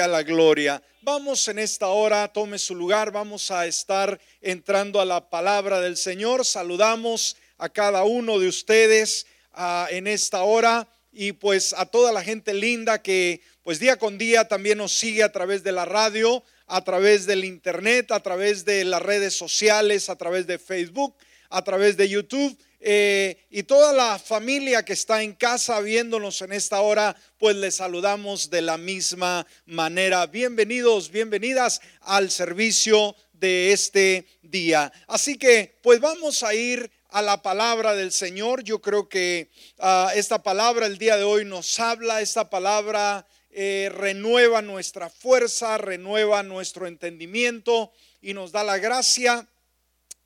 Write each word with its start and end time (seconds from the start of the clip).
a 0.00 0.06
la 0.06 0.22
gloria. 0.22 0.82
Vamos 1.02 1.48
en 1.48 1.58
esta 1.58 1.88
hora, 1.88 2.28
tome 2.28 2.58
su 2.58 2.74
lugar, 2.74 3.10
vamos 3.10 3.50
a 3.50 3.66
estar 3.66 4.20
entrando 4.40 5.00
a 5.00 5.04
la 5.04 5.28
palabra 5.28 5.80
del 5.80 5.96
Señor. 5.96 6.44
Saludamos 6.44 7.36
a 7.56 7.68
cada 7.68 8.04
uno 8.04 8.38
de 8.38 8.48
ustedes 8.48 9.26
ah, 9.54 9.88
en 9.90 10.06
esta 10.06 10.42
hora 10.42 10.86
y 11.12 11.32
pues 11.32 11.72
a 11.72 11.86
toda 11.86 12.12
la 12.12 12.22
gente 12.22 12.54
linda 12.54 13.02
que 13.02 13.40
pues 13.62 13.80
día 13.80 13.96
con 13.96 14.18
día 14.18 14.46
también 14.46 14.78
nos 14.78 14.92
sigue 14.92 15.22
a 15.22 15.32
través 15.32 15.64
de 15.64 15.72
la 15.72 15.84
radio, 15.84 16.44
a 16.66 16.84
través 16.84 17.26
del 17.26 17.44
internet, 17.44 18.12
a 18.12 18.20
través 18.20 18.64
de 18.64 18.84
las 18.84 19.02
redes 19.02 19.34
sociales, 19.34 20.08
a 20.08 20.16
través 20.16 20.46
de 20.46 20.58
Facebook, 20.58 21.16
a 21.50 21.62
través 21.62 21.96
de 21.96 22.08
YouTube. 22.08 22.56
Eh, 22.80 23.46
y 23.50 23.64
toda 23.64 23.92
la 23.92 24.18
familia 24.18 24.84
que 24.84 24.92
está 24.92 25.22
en 25.22 25.34
casa 25.34 25.80
viéndonos 25.80 26.42
en 26.42 26.52
esta 26.52 26.80
hora, 26.80 27.16
pues 27.38 27.56
les 27.56 27.76
saludamos 27.76 28.50
de 28.50 28.62
la 28.62 28.78
misma 28.78 29.46
manera. 29.66 30.26
Bienvenidos, 30.26 31.10
bienvenidas 31.10 31.80
al 32.02 32.30
servicio 32.30 33.16
de 33.32 33.72
este 33.72 34.26
día. 34.42 34.92
Así 35.08 35.36
que, 35.36 35.76
pues 35.82 36.00
vamos 36.00 36.42
a 36.44 36.54
ir 36.54 36.90
a 37.10 37.20
la 37.20 37.42
palabra 37.42 37.94
del 37.94 38.12
Señor. 38.12 38.62
Yo 38.62 38.80
creo 38.80 39.08
que 39.08 39.50
ah, 39.80 40.12
esta 40.14 40.42
palabra 40.42 40.86
el 40.86 40.98
día 40.98 41.16
de 41.16 41.24
hoy 41.24 41.44
nos 41.44 41.80
habla, 41.80 42.20
esta 42.20 42.48
palabra 42.48 43.26
eh, 43.50 43.90
renueva 43.92 44.62
nuestra 44.62 45.10
fuerza, 45.10 45.78
renueva 45.78 46.44
nuestro 46.44 46.86
entendimiento 46.86 47.92
y 48.20 48.34
nos 48.34 48.52
da 48.52 48.62
la 48.62 48.78
gracia 48.78 49.48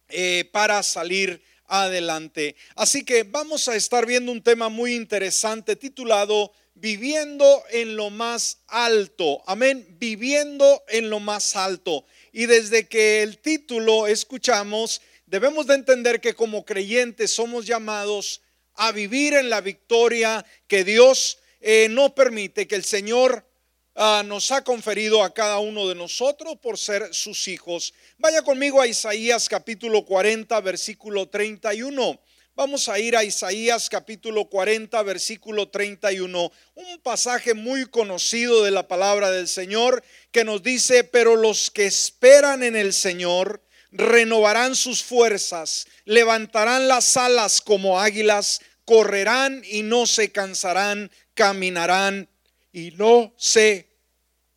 eh, 0.09 0.49
para 0.53 0.83
salir 0.83 1.43
adelante. 1.73 2.55
Así 2.77 3.03
que 3.03 3.23
vamos 3.23 3.67
a 3.67 3.77
estar 3.77 4.05
viendo 4.05 4.31
un 4.31 4.43
tema 4.43 4.69
muy 4.69 4.95
interesante 4.95 5.75
titulado 5.75 6.53
Viviendo 6.75 7.63
en 7.71 7.97
lo 7.97 8.11
más 8.11 8.59
alto. 8.67 9.43
Amén, 9.47 9.87
viviendo 9.99 10.83
en 10.89 11.11
lo 11.11 11.21
más 11.21 11.55
alto. 11.55 12.05
Y 12.33 12.47
desde 12.47 12.89
que 12.89 13.23
el 13.23 13.39
título 13.39 14.07
escuchamos, 14.07 15.01
debemos 15.27 15.67
de 15.67 15.75
entender 15.75 16.21
que 16.21 16.35
como 16.35 16.65
creyentes 16.65 17.31
somos 17.31 17.67
llamados 17.67 18.43
a 18.75 18.91
vivir 18.91 19.35
en 19.35 19.49
la 19.49 19.61
victoria 19.61 20.45
que 20.67 20.83
Dios 20.83 21.39
eh, 21.61 21.89
no 21.91 22.15
permite, 22.15 22.67
que 22.67 22.75
el 22.75 22.85
Señor 22.85 23.47
Ah, 23.95 24.23
nos 24.25 24.51
ha 24.51 24.65
conferido 24.65 25.23
a 25.23 25.35
cada 25.35 25.59
uno 25.59 25.87
de 25.87 25.95
nosotros 25.95 26.57
por 26.63 26.79
ser 26.79 27.13
sus 27.13 27.47
hijos. 27.47 27.93
Vaya 28.17 28.41
conmigo 28.41 28.81
a 28.81 28.87
Isaías 28.87 29.51
capítulo 29.51 30.07
40, 30.07 30.59
versículo 30.63 31.29
31. 31.29 32.19
Vamos 32.55 32.89
a 32.89 32.99
ir 32.99 33.17
a 33.17 33.25
Isaías 33.25 33.91
capítulo 33.91 34.47
40, 34.47 35.03
versículo 35.03 35.69
31, 35.69 36.53
un 36.75 36.99
pasaje 37.03 37.53
muy 37.53 37.87
conocido 37.87 38.63
de 38.63 38.71
la 38.71 38.89
palabra 38.89 39.31
del 39.31 39.49
Señor 39.49 40.03
que 40.31 40.45
nos 40.45 40.63
dice, 40.63 41.05
pero 41.05 41.37
los 41.37 41.71
que 41.71 41.85
esperan 41.85 42.63
en 42.63 42.77
el 42.77 42.95
Señor 42.95 43.63
renovarán 43.91 44.75
sus 44.75 45.03
fuerzas, 45.03 45.87
levantarán 46.05 46.89
las 46.89 47.17
alas 47.19 47.61
como 47.61 48.01
águilas, 48.01 48.61
correrán 48.85 49.63
y 49.65 49.83
no 49.83 50.07
se 50.07 50.33
cansarán, 50.33 51.11
caminarán 51.35 52.29
y 52.73 52.93
no 52.93 53.33
se 53.37 53.89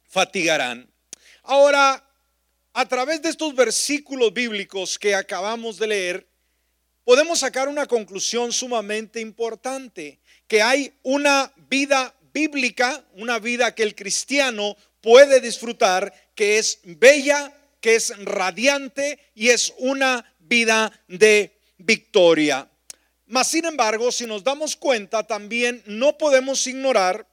fatigarán. 0.07 0.89
Ahora, 1.43 2.03
a 2.73 2.85
través 2.87 3.21
de 3.21 3.29
estos 3.29 3.53
versículos 3.55 4.33
bíblicos 4.33 4.97
que 4.97 5.13
acabamos 5.13 5.77
de 5.77 5.87
leer, 5.87 6.27
podemos 7.03 7.39
sacar 7.39 7.67
una 7.67 7.85
conclusión 7.85 8.51
sumamente 8.51 9.19
importante, 9.19 10.19
que 10.47 10.61
hay 10.61 10.93
una 11.03 11.51
vida 11.69 12.15
bíblica, 12.33 13.05
una 13.13 13.39
vida 13.39 13.73
que 13.75 13.83
el 13.83 13.95
cristiano 13.95 14.75
puede 15.01 15.39
disfrutar, 15.39 16.13
que 16.33 16.57
es 16.57 16.79
bella, 16.83 17.53
que 17.79 17.95
es 17.95 18.11
radiante 18.25 19.19
y 19.35 19.49
es 19.49 19.73
una 19.77 20.25
vida 20.39 20.91
de 21.07 21.55
victoria. 21.77 22.69
Mas, 23.27 23.47
sin 23.47 23.65
embargo, 23.65 24.11
si 24.11 24.25
nos 24.25 24.43
damos 24.43 24.75
cuenta, 24.75 25.25
también 25.25 25.83
no 25.85 26.17
podemos 26.17 26.65
ignorar 26.67 27.27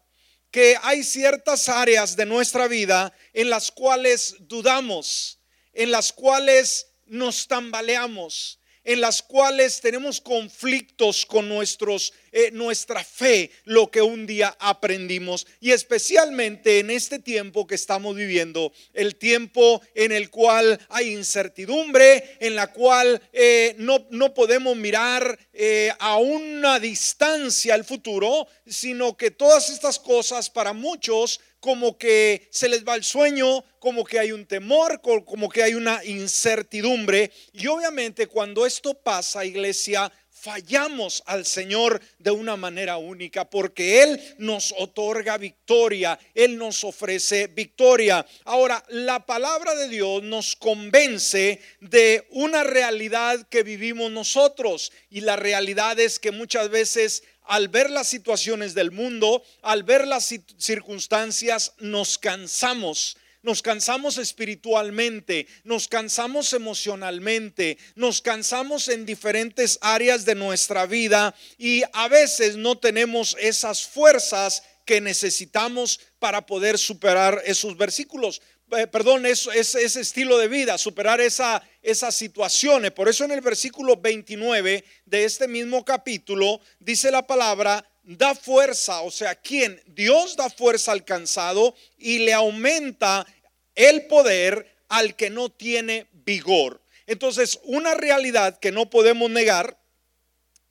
que 0.52 0.76
hay 0.82 1.02
ciertas 1.02 1.68
áreas 1.70 2.14
de 2.14 2.26
nuestra 2.26 2.68
vida 2.68 3.12
en 3.32 3.48
las 3.48 3.72
cuales 3.72 4.36
dudamos, 4.40 5.40
en 5.72 5.90
las 5.90 6.12
cuales 6.12 6.88
nos 7.06 7.48
tambaleamos, 7.48 8.60
en 8.84 9.00
las 9.00 9.22
cuales 9.22 9.80
tenemos 9.80 10.20
conflictos 10.20 11.24
con 11.26 11.48
nuestros, 11.48 12.12
eh, 12.32 12.50
nuestra 12.52 13.04
fe, 13.04 13.50
lo 13.64 13.90
que 13.90 14.02
un 14.02 14.26
día 14.26 14.56
aprendimos. 14.58 15.46
Y 15.60 15.70
especialmente 15.70 16.80
en 16.80 16.90
este 16.90 17.18
tiempo 17.18 17.66
que 17.66 17.74
estamos 17.74 18.16
viviendo, 18.16 18.72
el 18.92 19.16
tiempo 19.16 19.80
en 19.94 20.12
el 20.12 20.30
cual 20.30 20.80
hay 20.88 21.12
incertidumbre, 21.12 22.36
en 22.40 22.56
la 22.56 22.72
cual 22.72 23.22
eh, 23.32 23.74
no, 23.78 24.06
no, 24.10 24.34
podemos 24.34 24.76
mirar 24.76 25.38
eh, 25.52 25.92
a 25.98 26.16
una 26.16 26.80
distancia 26.80 27.74
el 27.74 27.84
futuro, 27.84 28.46
sino 28.66 29.16
que 29.16 29.30
todas 29.30 29.70
estas 29.70 29.98
cosas 29.98 30.50
para 30.50 30.72
muchos 30.72 31.40
como 31.62 31.96
que 31.96 32.48
se 32.50 32.68
les 32.68 32.84
va 32.84 32.96
el 32.96 33.04
sueño, 33.04 33.64
como 33.78 34.02
que 34.02 34.18
hay 34.18 34.32
un 34.32 34.46
temor, 34.46 35.00
como 35.00 35.48
que 35.48 35.62
hay 35.62 35.74
una 35.74 36.04
incertidumbre. 36.04 37.30
Y 37.52 37.68
obviamente 37.68 38.26
cuando 38.26 38.66
esto 38.66 38.94
pasa, 38.94 39.44
iglesia, 39.44 40.10
fallamos 40.42 41.22
al 41.26 41.46
Señor 41.46 42.02
de 42.18 42.32
una 42.32 42.56
manera 42.56 42.96
única 42.96 43.48
porque 43.48 44.02
Él 44.02 44.20
nos 44.38 44.74
otorga 44.76 45.38
victoria, 45.38 46.18
Él 46.34 46.58
nos 46.58 46.82
ofrece 46.82 47.46
victoria. 47.46 48.26
Ahora, 48.44 48.82
la 48.88 49.24
palabra 49.24 49.76
de 49.76 49.88
Dios 49.88 50.20
nos 50.24 50.56
convence 50.56 51.60
de 51.80 52.26
una 52.30 52.64
realidad 52.64 53.46
que 53.48 53.62
vivimos 53.62 54.10
nosotros 54.10 54.90
y 55.10 55.20
la 55.20 55.36
realidad 55.36 56.00
es 56.00 56.18
que 56.18 56.32
muchas 56.32 56.70
veces 56.70 57.22
al 57.44 57.68
ver 57.68 57.90
las 57.90 58.08
situaciones 58.08 58.74
del 58.74 58.90
mundo, 58.90 59.42
al 59.62 59.82
ver 59.82 60.06
las 60.06 60.34
circunstancias, 60.58 61.72
nos 61.78 62.18
cansamos. 62.18 63.16
Nos 63.42 63.60
cansamos 63.60 64.18
espiritualmente, 64.18 65.48
nos 65.64 65.88
cansamos 65.88 66.52
emocionalmente, 66.52 67.76
nos 67.96 68.22
cansamos 68.22 68.86
en 68.86 69.04
diferentes 69.04 69.80
áreas 69.80 70.24
de 70.24 70.36
nuestra 70.36 70.86
vida 70.86 71.34
y 71.58 71.82
a 71.92 72.06
veces 72.06 72.56
no 72.56 72.78
tenemos 72.78 73.36
esas 73.40 73.84
fuerzas 73.84 74.62
que 74.84 75.00
necesitamos 75.00 75.98
para 76.20 76.46
poder 76.46 76.78
superar 76.78 77.42
esos 77.44 77.76
versículos. 77.76 78.40
Eh, 78.70 78.86
perdón, 78.86 79.26
ese 79.26 80.00
estilo 80.00 80.38
de 80.38 80.48
vida, 80.48 80.78
superar 80.78 81.20
esa, 81.20 81.62
esas 81.82 82.14
situaciones. 82.14 82.92
Por 82.92 83.08
eso 83.08 83.24
en 83.24 83.32
el 83.32 83.42
versículo 83.42 83.96
29 83.96 84.84
de 85.04 85.24
este 85.24 85.46
mismo 85.46 85.84
capítulo 85.84 86.60
dice 86.78 87.10
la 87.10 87.26
palabra, 87.26 87.86
da 88.02 88.34
fuerza, 88.34 89.02
o 89.02 89.10
sea, 89.10 89.34
¿quién? 89.34 89.80
Dios 89.86 90.36
da 90.36 90.48
fuerza 90.48 90.92
al 90.92 91.04
cansado 91.04 91.74
y 91.98 92.20
le 92.20 92.32
aumenta 92.32 93.26
el 93.74 94.06
poder 94.06 94.74
al 94.88 95.16
que 95.16 95.30
no 95.30 95.50
tiene 95.50 96.06
vigor. 96.12 96.80
Entonces, 97.06 97.60
una 97.64 97.94
realidad 97.94 98.58
que 98.58 98.72
no 98.72 98.88
podemos 98.88 99.30
negar, 99.30 99.78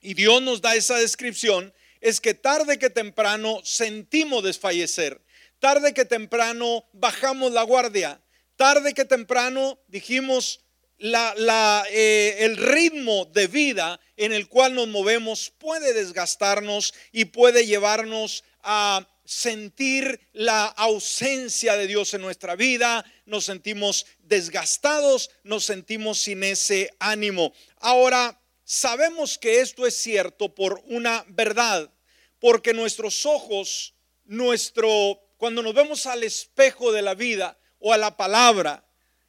y 0.01 0.15
Dios 0.15 0.41
nos 0.41 0.61
da 0.61 0.75
esa 0.75 0.97
descripción, 0.97 1.73
es 1.99 2.19
que 2.19 2.33
tarde 2.33 2.79
que 2.79 2.89
temprano 2.89 3.61
sentimos 3.63 4.43
desfallecer 4.43 5.21
tarde 5.61 5.93
que 5.93 6.05
temprano 6.05 6.83
bajamos 6.91 7.51
la 7.53 7.61
guardia, 7.61 8.19
tarde 8.55 8.95
que 8.95 9.05
temprano 9.05 9.79
dijimos 9.87 10.59
la, 10.97 11.85
eh, 11.91 12.37
el 12.39 12.57
ritmo 12.57 13.25
de 13.25 13.45
vida 13.45 13.99
en 14.17 14.33
el 14.33 14.47
cual 14.47 14.73
nos 14.73 14.87
movemos 14.87 15.53
puede 15.59 15.93
desgastarnos 15.93 16.95
y 17.11 17.25
puede 17.25 17.67
llevarnos 17.67 18.43
a 18.63 19.07
sentir 19.23 20.19
la 20.33 20.65
ausencia 20.65 21.77
de 21.77 21.85
Dios 21.85 22.13
en 22.15 22.21
nuestra 22.21 22.55
vida, 22.55 23.05
nos 23.25 23.45
sentimos 23.45 24.07
desgastados, 24.19 25.29
nos 25.43 25.63
sentimos 25.63 26.19
sin 26.19 26.43
ese 26.43 26.89
ánimo. 26.99 27.53
Ahora, 27.77 28.41
sabemos 28.63 29.37
que 29.37 29.61
esto 29.61 29.85
es 29.85 29.95
cierto 29.95 30.55
por 30.55 30.81
una 30.87 31.23
verdad, 31.29 31.93
porque 32.39 32.73
nuestros 32.73 33.27
ojos, 33.27 33.93
nuestro 34.25 35.19
cuando 35.41 35.63
nos 35.63 35.73
vemos 35.73 36.05
al 36.05 36.21
espejo 36.21 36.91
de 36.91 37.01
la 37.01 37.15
vida 37.15 37.57
o 37.79 37.91
a 37.91 37.97
la 37.97 38.15
palabra 38.15 38.85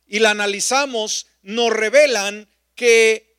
y 0.06 0.18
la 0.18 0.32
analizamos, 0.32 1.26
nos 1.40 1.70
revelan 1.70 2.50
que 2.74 3.38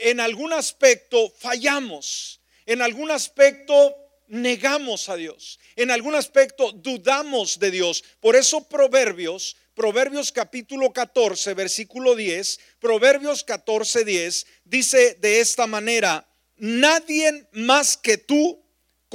en 0.00 0.20
algún 0.20 0.52
aspecto 0.52 1.32
fallamos, 1.38 2.42
en 2.66 2.82
algún 2.82 3.10
aspecto 3.10 3.96
negamos 4.28 5.08
a 5.08 5.16
Dios, 5.16 5.58
en 5.74 5.90
algún 5.90 6.14
aspecto 6.14 6.70
dudamos 6.72 7.58
de 7.60 7.70
Dios. 7.70 8.04
Por 8.20 8.36
eso 8.36 8.68
Proverbios, 8.68 9.56
Proverbios 9.72 10.32
capítulo 10.32 10.92
14, 10.92 11.54
versículo 11.54 12.14
10, 12.14 12.60
Proverbios 12.78 13.42
14, 13.42 14.04
10, 14.04 14.46
dice 14.64 15.14
de 15.14 15.40
esta 15.40 15.66
manera, 15.66 16.28
nadie 16.58 17.48
más 17.52 17.96
que 17.96 18.18
tú 18.18 18.65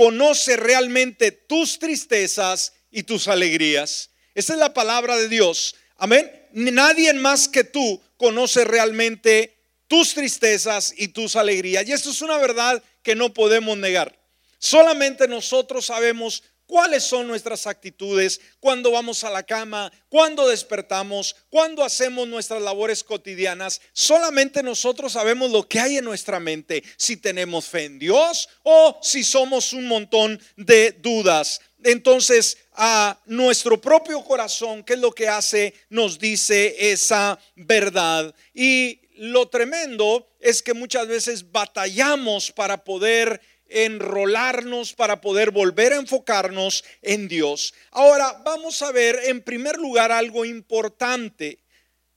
conoce 0.02 0.58
realmente 0.58 1.32
tus 1.32 1.78
tristezas 1.78 2.74
y 2.90 3.04
tus 3.04 3.28
alegrías. 3.28 4.10
Esa 4.34 4.54
es 4.54 4.60
la 4.60 4.74
palabra 4.74 5.16
de 5.16 5.30
Dios. 5.30 5.76
Amén. 5.96 6.28
Nadie 6.54 7.14
más 7.14 7.48
que 7.48 7.64
tú 7.64 8.02
conoce 8.18 8.64
realmente 8.64 9.56
tus 9.88 10.16
tristezas 10.16 10.92
y 10.98 11.10
tus 11.10 11.36
alegrías. 11.36 11.88
Y 11.88 11.92
esto 11.92 12.10
es 12.10 12.24
una 12.24 12.40
verdad 12.40 12.82
que 13.04 13.14
no 13.14 13.32
podemos 13.32 13.78
negar. 13.78 14.18
Solamente 14.58 15.28
nosotros 15.28 15.86
sabemos 15.86 16.42
cuáles 16.72 17.04
son 17.04 17.28
nuestras 17.28 17.68
actitudes 17.68 18.40
cuando 18.62 18.92
vamos 18.92 19.26
a 19.26 19.30
la 19.30 19.44
cama, 19.44 19.92
cuando 20.08 20.48
despertamos, 20.48 21.36
cuando 21.50 21.84
hacemos 21.84 22.30
nuestras 22.30 22.62
labores 22.62 23.04
cotidianas. 23.04 23.82
Solamente 23.92 24.64
nosotros 24.64 25.12
sabemos 25.12 25.52
lo 25.52 25.68
que 25.68 25.82
hay 25.82 25.98
en 25.98 26.06
nuestra 26.06 26.40
mente, 26.40 26.82
si 26.96 27.18
tenemos 27.18 27.66
fe 27.66 27.84
en 27.84 28.00
Dios 28.00 28.48
o 28.64 28.98
si 29.02 29.22
somos 29.22 29.74
un 29.74 29.86
montón 29.86 30.42
de 30.56 30.94
dudas. 30.94 31.60
Entonces, 31.84 32.58
a 32.74 33.20
nuestro 33.26 33.82
propio 33.82 34.24
corazón, 34.24 34.86
¿qué 34.86 34.94
es 34.94 35.00
lo 35.00 35.12
que 35.12 35.28
hace? 35.28 35.74
Nos 35.90 36.20
dice 36.20 36.74
esa 36.94 37.38
verdad. 37.58 38.34
Y 38.54 39.02
lo 39.18 39.50
tremendo 39.50 40.26
es 40.40 40.64
que 40.64 40.74
muchas 40.74 41.08
veces 41.08 41.52
batallamos 41.52 42.52
para 42.52 42.84
poder 42.84 43.42
enrolarnos 43.72 44.94
para 44.94 45.22
poder 45.22 45.52
volver 45.52 45.94
a 45.94 45.98
enfocarnos 45.98 46.84
en 47.02 47.28
Dios. 47.28 47.74
Ahora 47.92 48.42
vamos 48.44 48.82
a 48.82 48.92
ver 48.92 49.20
en 49.26 49.42
primer 49.42 49.78
lugar 49.78 50.12
algo 50.12 50.46
importante 50.46 51.60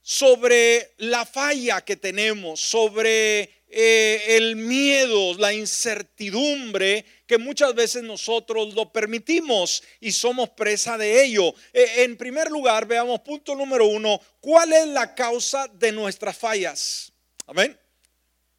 sobre 0.01 0.93
la 0.97 1.25
falla 1.25 1.81
que 1.81 1.95
tenemos, 1.95 2.61
sobre 2.61 3.49
eh, 3.67 4.37
el 4.37 4.55
miedo, 4.55 5.33
la 5.39 5.51
incertidumbre 5.51 7.03
que 7.25 7.37
muchas 7.37 7.73
veces 7.73 8.03
nosotros 8.03 8.73
lo 8.75 8.91
permitimos 8.91 9.83
y 9.99 10.11
somos 10.11 10.49
presa 10.51 10.97
de 10.97 11.25
ello. 11.25 11.53
Eh, 11.73 12.03
en 12.03 12.17
primer 12.17 12.51
lugar, 12.51 12.85
veamos 12.85 13.21
punto 13.21 13.55
número 13.55 13.87
uno, 13.87 14.21
¿cuál 14.39 14.73
es 14.73 14.87
la 14.87 15.15
causa 15.15 15.67
de 15.67 15.91
nuestras 15.91 16.37
fallas? 16.37 17.11
Amén. 17.47 17.77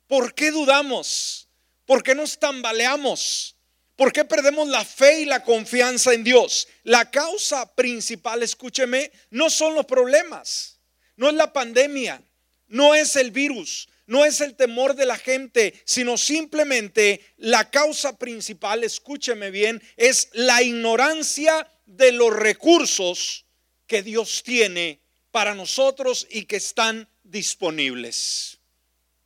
¿Por 0.06 0.34
qué 0.34 0.50
dudamos? 0.50 1.45
¿Por 1.87 2.03
qué 2.03 2.15
nos 2.15 2.38
tambaleamos? 2.38 3.56
¿Por 3.97 4.12
qué 4.12 4.25
perdemos 4.25 4.69
la 4.69 4.85
fe 4.85 5.21
y 5.21 5.25
la 5.25 5.43
confianza 5.43 6.12
en 6.12 6.23
Dios? 6.23 6.69
La 6.83 7.11
causa 7.11 7.75
principal, 7.75 8.43
escúcheme, 8.43 9.11
no 9.31 9.49
son 9.49 9.75
los 9.75 9.87
problemas, 9.87 10.79
no 11.17 11.29
es 11.29 11.35
la 11.35 11.53
pandemia, 11.53 12.23
no 12.69 12.94
es 12.94 13.17
el 13.17 13.31
virus, 13.31 13.88
no 14.06 14.25
es 14.25 14.43
el 14.43 14.55
temor 14.55 14.94
de 14.94 15.06
la 15.06 15.17
gente, 15.17 15.81
sino 15.87 16.19
simplemente 16.19 17.25
la 17.38 17.71
causa 17.71 18.19
principal, 18.19 18.85
escúcheme 18.85 19.50
bien, 19.50 19.83
es 19.97 20.29
la 20.33 20.62
ignorancia 20.62 21.67
de 21.87 22.12
los 22.12 22.35
recursos 22.35 23.47
que 23.87 24.03
Dios 24.03 24.43
tiene 24.43 25.00
para 25.31 25.55
nosotros 25.55 26.27
y 26.31 26.44
que 26.44 26.56
están 26.56 27.09
disponibles. 27.23 28.59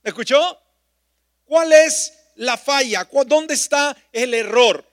¿Me 0.02 0.10
escuchó? 0.10 0.60
¿Cuál 1.44 1.72
es 1.72 2.19
la 2.40 2.56
falla? 2.56 3.06
¿Dónde 3.26 3.54
está 3.54 3.96
el 4.12 4.32
error? 4.34 4.84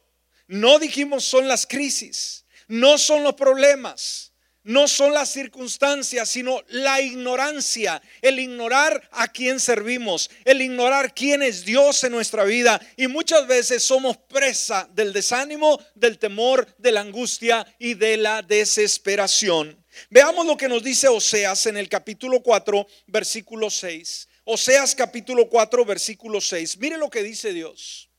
No 0.48 0.80
dijimos 0.80 1.24
son 1.24 1.48
las 1.48 1.66
crisis, 1.66 2.46
no 2.68 2.98
son 2.98 3.24
los 3.24 3.36
problemas, 3.36 4.34
no 4.64 4.90
son 4.90 5.14
las 5.14 5.30
circunstancias, 5.30 6.28
sino 6.28 6.62
la 6.68 7.00
ignorancia, 7.00 8.02
el 8.22 8.40
ignorar 8.40 9.10
a 9.14 9.30
quién 9.30 9.62
servimos, 9.62 10.30
el 10.44 10.62
ignorar 10.62 11.14
quién 11.14 11.42
es 11.42 11.64
Dios 11.64 12.04
en 12.04 12.12
nuestra 12.12 12.44
vida. 12.44 12.82
Y 12.98 13.08
muchas 13.08 13.48
veces 13.48 13.82
somos 13.82 14.18
presa 14.18 14.90
del 14.94 15.14
desánimo, 15.14 15.80
del 15.96 16.18
temor, 16.18 16.68
de 16.78 16.92
la 16.92 17.02
angustia 17.02 17.66
y 17.80 17.94
de 17.94 18.18
la 18.18 18.42
desesperación. 18.42 19.82
Veamos 20.10 20.46
lo 20.46 20.58
que 20.58 20.68
nos 20.68 20.84
dice 20.84 21.08
Oseas 21.08 21.66
en 21.66 21.78
el 21.78 21.88
capítulo 21.88 22.42
4, 22.42 22.86
versículo 23.08 23.70
6. 23.70 24.28
Oseas 24.50 24.96
capítulo 24.96 25.50
4, 25.50 25.84
versículo 25.84 26.40
6. 26.40 26.78
Mire 26.78 26.98
lo 26.98 27.10
que 27.10 27.22
dice 27.22 27.52
Dios. 27.52 28.10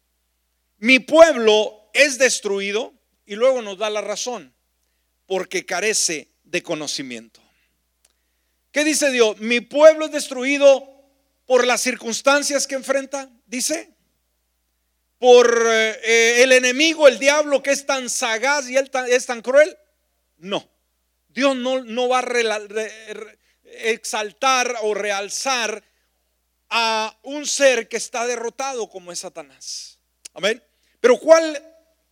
Mi 0.76 0.98
pueblo 0.98 1.88
es 1.94 2.18
destruido 2.18 2.92
y 3.24 3.34
luego 3.34 3.62
nos 3.62 3.78
da 3.78 3.88
la 3.88 4.02
razón, 4.02 4.54
porque 5.24 5.64
carece 5.64 6.28
de 6.44 6.62
conocimiento. 6.62 7.40
¿Qué 8.72 8.84
dice 8.84 9.10
Dios? 9.10 9.38
Mi 9.38 9.62
pueblo 9.62 10.04
es 10.04 10.12
destruido 10.12 11.02
por 11.46 11.66
las 11.66 11.80
circunstancias 11.80 12.66
que 12.66 12.74
enfrenta, 12.74 13.30
dice. 13.46 13.94
Por 15.18 15.50
eh, 15.66 16.42
el 16.42 16.52
enemigo, 16.52 17.08
el 17.08 17.18
diablo 17.18 17.62
que 17.62 17.70
es 17.70 17.86
tan 17.86 18.10
sagaz 18.10 18.68
y 18.68 18.76
él 18.76 18.90
es 19.08 19.24
tan 19.24 19.40
cruel. 19.40 19.78
No, 20.36 20.68
Dios 21.30 21.56
no, 21.56 21.82
no 21.84 22.06
va 22.06 22.18
a 22.18 22.58
exaltar 23.64 24.76
o 24.82 24.92
realzar 24.92 25.87
a 26.70 27.18
un 27.22 27.46
ser 27.46 27.88
que 27.88 27.96
está 27.96 28.26
derrotado 28.26 28.88
como 28.88 29.12
es 29.12 29.20
Satanás. 29.20 29.98
Amén. 30.34 30.62
Pero 31.00 31.18
¿cuál 31.18 31.62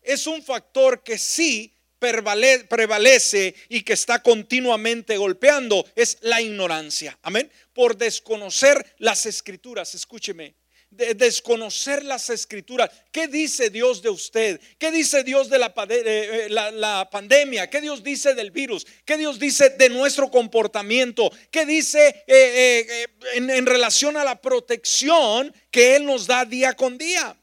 es 0.03 0.26
un 0.26 0.43
factor 0.43 1.03
que 1.03 1.19
sí 1.19 1.75
prevalece 1.99 3.55
y 3.69 3.82
que 3.82 3.93
está 3.93 4.23
continuamente 4.23 5.17
golpeando? 5.17 5.85
Es 5.94 6.19
la 6.20 6.41
ignorancia. 6.41 7.19
Amén. 7.23 7.50
Por 7.73 7.97
desconocer 7.97 8.94
las 8.99 9.26
escrituras. 9.26 9.94
Escúcheme 9.94 10.55
de 10.91 11.15
desconocer 11.15 12.05
las 12.05 12.31
escrituras. 12.31 12.91
¿Qué 13.12 13.29
dice 13.29 13.71
Dios 13.71 14.03
de 14.03 14.11
usted? 14.11 14.61
¿Qué 14.79 14.91
dice 14.91 15.25
Dios 15.25 15.50
de 15.50 15.59
la, 15.59 15.75
eh, 15.88 16.47
la, 16.49 17.09
pandemia? 17.11 17.69
¿Qué 17.69 17.81
Dios 17.81 18.03
dice 18.03 18.35
del 18.35 18.50
virus? 18.50 18.87
¿Qué 19.05 19.17
Dios 19.17 19.38
dice 19.38 19.71
de 19.71 19.88
nuestro 19.88 20.31
comportamiento? 20.31 21.31
¿Qué 21.50 21.67
dice 21.67 22.25
eh, 22.27 22.87
eh, 22.88 23.06
en, 23.35 23.67
relación 23.67 24.17
a 24.17 24.25
la 24.25 24.41
protección 24.41 25.55
que 25.71 25.97
Él 25.97 26.06
nos 26.06 26.27
da 26.27 26.44
día 26.44 26.75
con 26.75 26.99
día? 26.99 27.37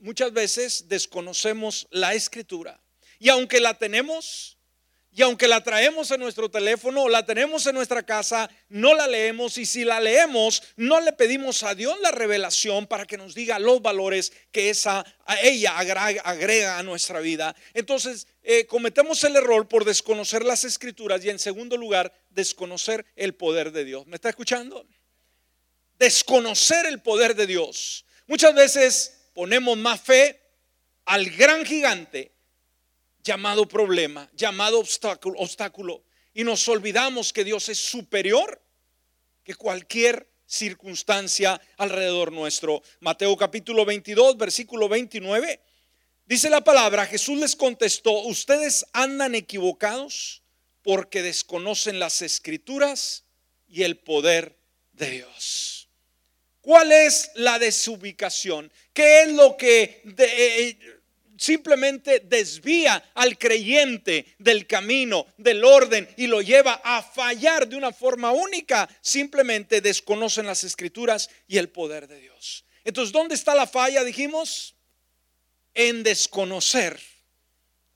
muchas 0.00 0.34
veces 0.34 0.86
desconocemos 0.88 1.86
la 1.90 2.12
escritura 2.12 2.78
y 3.18 3.30
aunque 3.30 3.58
la 3.58 3.78
tenemos, 3.78 4.53
y 5.16 5.22
aunque 5.22 5.46
la 5.46 5.62
traemos 5.62 6.10
en 6.10 6.18
nuestro 6.18 6.50
teléfono 6.50 7.04
o 7.04 7.08
la 7.08 7.24
tenemos 7.24 7.64
en 7.68 7.76
nuestra 7.76 8.02
casa, 8.02 8.50
no 8.68 8.94
la 8.94 9.06
leemos. 9.06 9.56
Y 9.58 9.64
si 9.64 9.84
la 9.84 10.00
leemos, 10.00 10.60
no 10.74 11.00
le 11.00 11.12
pedimos 11.12 11.62
a 11.62 11.76
Dios 11.76 11.96
la 12.00 12.10
revelación 12.10 12.88
para 12.88 13.06
que 13.06 13.16
nos 13.16 13.32
diga 13.32 13.60
los 13.60 13.80
valores 13.80 14.32
que 14.50 14.70
esa, 14.70 15.06
ella 15.40 15.78
agrega, 15.78 16.78
a 16.78 16.82
nuestra 16.82 17.20
vida. 17.20 17.54
Entonces, 17.74 18.26
eh, 18.42 18.66
cometemos 18.66 19.22
el 19.22 19.36
error 19.36 19.68
por 19.68 19.84
desconocer 19.84 20.44
las 20.44 20.64
escrituras 20.64 21.24
y 21.24 21.30
en 21.30 21.38
segundo 21.38 21.76
lugar, 21.76 22.12
desconocer 22.30 23.06
el 23.14 23.34
poder 23.34 23.70
de 23.70 23.84
Dios. 23.84 24.08
¿Me 24.08 24.16
está 24.16 24.30
escuchando? 24.30 24.84
Desconocer 25.96 26.86
el 26.86 27.00
poder 27.00 27.36
de 27.36 27.46
Dios. 27.46 28.04
Muchas 28.26 28.52
veces 28.52 29.28
ponemos 29.32 29.78
más 29.78 30.00
fe 30.00 30.40
al 31.04 31.30
gran 31.30 31.64
gigante 31.64 32.33
llamado 33.24 33.66
problema, 33.66 34.30
llamado 34.34 34.78
obstáculo, 34.78 35.38
obstáculo. 35.40 36.04
Y 36.34 36.44
nos 36.44 36.68
olvidamos 36.68 37.32
que 37.32 37.42
Dios 37.42 37.68
es 37.70 37.78
superior 37.78 38.62
que 39.42 39.54
cualquier 39.54 40.28
circunstancia 40.46 41.60
alrededor 41.78 42.30
nuestro. 42.30 42.82
Mateo 43.00 43.36
capítulo 43.36 43.84
22, 43.84 44.36
versículo 44.36 44.88
29. 44.88 45.60
Dice 46.26 46.50
la 46.50 46.62
palabra, 46.62 47.06
Jesús 47.06 47.38
les 47.38 47.56
contestó, 47.56 48.12
ustedes 48.22 48.86
andan 48.92 49.34
equivocados 49.34 50.42
porque 50.82 51.22
desconocen 51.22 51.98
las 51.98 52.22
escrituras 52.22 53.24
y 53.68 53.82
el 53.82 53.98
poder 53.98 54.56
de 54.92 55.10
Dios. 55.10 55.88
¿Cuál 56.60 56.92
es 56.92 57.30
la 57.34 57.58
desubicación? 57.58 58.72
¿Qué 58.92 59.22
es 59.22 59.32
lo 59.32 59.56
que 59.56 60.00
de, 60.04 60.78
simplemente 61.44 62.20
desvía 62.20 63.10
al 63.14 63.36
creyente 63.38 64.34
del 64.38 64.66
camino, 64.66 65.26
del 65.36 65.62
orden 65.64 66.08
y 66.16 66.26
lo 66.26 66.40
lleva 66.40 66.80
a 66.82 67.02
fallar 67.02 67.68
de 67.68 67.76
una 67.76 67.92
forma 67.92 68.32
única, 68.32 68.88
simplemente 69.00 69.80
desconocen 69.80 70.46
las 70.46 70.64
escrituras 70.64 71.28
y 71.46 71.58
el 71.58 71.68
poder 71.68 72.08
de 72.08 72.20
Dios. 72.20 72.64
Entonces, 72.84 73.12
¿dónde 73.12 73.34
está 73.34 73.54
la 73.54 73.66
falla? 73.66 74.04
Dijimos, 74.04 74.74
en 75.74 76.02
desconocer. 76.02 77.00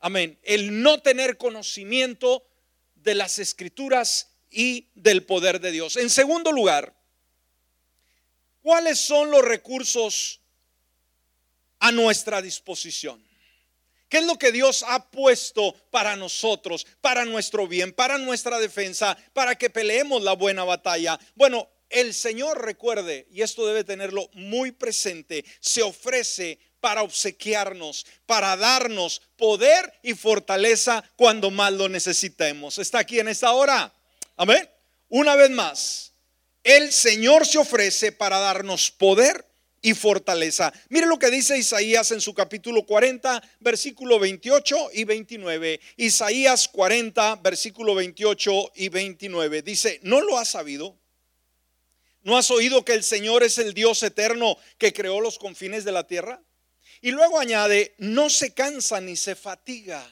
Amén. 0.00 0.38
El 0.42 0.82
no 0.82 1.00
tener 1.00 1.36
conocimiento 1.38 2.46
de 2.96 3.14
las 3.14 3.38
escrituras 3.38 4.30
y 4.50 4.88
del 4.94 5.24
poder 5.24 5.60
de 5.60 5.72
Dios. 5.72 5.96
En 5.96 6.10
segundo 6.10 6.52
lugar, 6.52 6.94
¿cuáles 8.62 8.98
son 8.98 9.30
los 9.30 9.42
recursos 9.42 10.40
a 11.78 11.92
nuestra 11.92 12.42
disposición? 12.42 13.27
¿Qué 14.08 14.18
es 14.18 14.24
lo 14.24 14.38
que 14.38 14.52
Dios 14.52 14.84
ha 14.88 15.10
puesto 15.10 15.74
para 15.90 16.16
nosotros, 16.16 16.86
para 17.00 17.24
nuestro 17.24 17.66
bien, 17.66 17.92
para 17.92 18.16
nuestra 18.18 18.58
defensa, 18.58 19.16
para 19.32 19.56
que 19.56 19.70
peleemos 19.70 20.22
la 20.22 20.32
buena 20.32 20.64
batalla? 20.64 21.18
Bueno, 21.34 21.68
el 21.90 22.14
Señor 22.14 22.64
recuerde, 22.64 23.26
y 23.30 23.42
esto 23.42 23.66
debe 23.66 23.84
tenerlo 23.84 24.28
muy 24.34 24.72
presente, 24.72 25.44
se 25.60 25.82
ofrece 25.82 26.58
para 26.80 27.02
obsequiarnos, 27.02 28.06
para 28.26 28.56
darnos 28.56 29.22
poder 29.36 29.92
y 30.02 30.14
fortaleza 30.14 31.02
cuando 31.16 31.50
más 31.50 31.72
lo 31.72 31.88
necesitemos. 31.88 32.78
¿Está 32.78 33.00
aquí 33.00 33.18
en 33.18 33.28
esta 33.28 33.52
hora? 33.52 33.92
Amén. 34.36 34.68
Una 35.08 35.34
vez 35.34 35.50
más, 35.50 36.12
el 36.62 36.92
Señor 36.92 37.46
se 37.46 37.58
ofrece 37.58 38.12
para 38.12 38.38
darnos 38.38 38.90
poder 38.90 39.47
y 39.82 39.94
fortaleza. 39.94 40.72
Mire 40.88 41.06
lo 41.06 41.18
que 41.18 41.30
dice 41.30 41.58
Isaías 41.58 42.10
en 42.10 42.20
su 42.20 42.34
capítulo 42.34 42.84
40, 42.84 43.42
versículo 43.60 44.18
28 44.18 44.90
y 44.94 45.04
29. 45.04 45.80
Isaías 45.96 46.68
40, 46.68 47.36
versículo 47.36 47.94
28 47.94 48.72
y 48.76 48.88
29. 48.88 49.62
Dice, 49.62 50.00
¿no 50.02 50.20
lo 50.20 50.38
has 50.38 50.48
sabido? 50.48 50.96
¿No 52.22 52.36
has 52.36 52.50
oído 52.50 52.84
que 52.84 52.94
el 52.94 53.04
Señor 53.04 53.42
es 53.42 53.58
el 53.58 53.74
Dios 53.74 54.02
eterno 54.02 54.58
que 54.76 54.92
creó 54.92 55.20
los 55.20 55.38
confines 55.38 55.84
de 55.84 55.92
la 55.92 56.06
tierra? 56.06 56.42
Y 57.00 57.12
luego 57.12 57.38
añade, 57.38 57.94
no 57.98 58.28
se 58.28 58.52
cansa 58.52 59.00
ni 59.00 59.16
se 59.16 59.34
fatiga. 59.34 60.04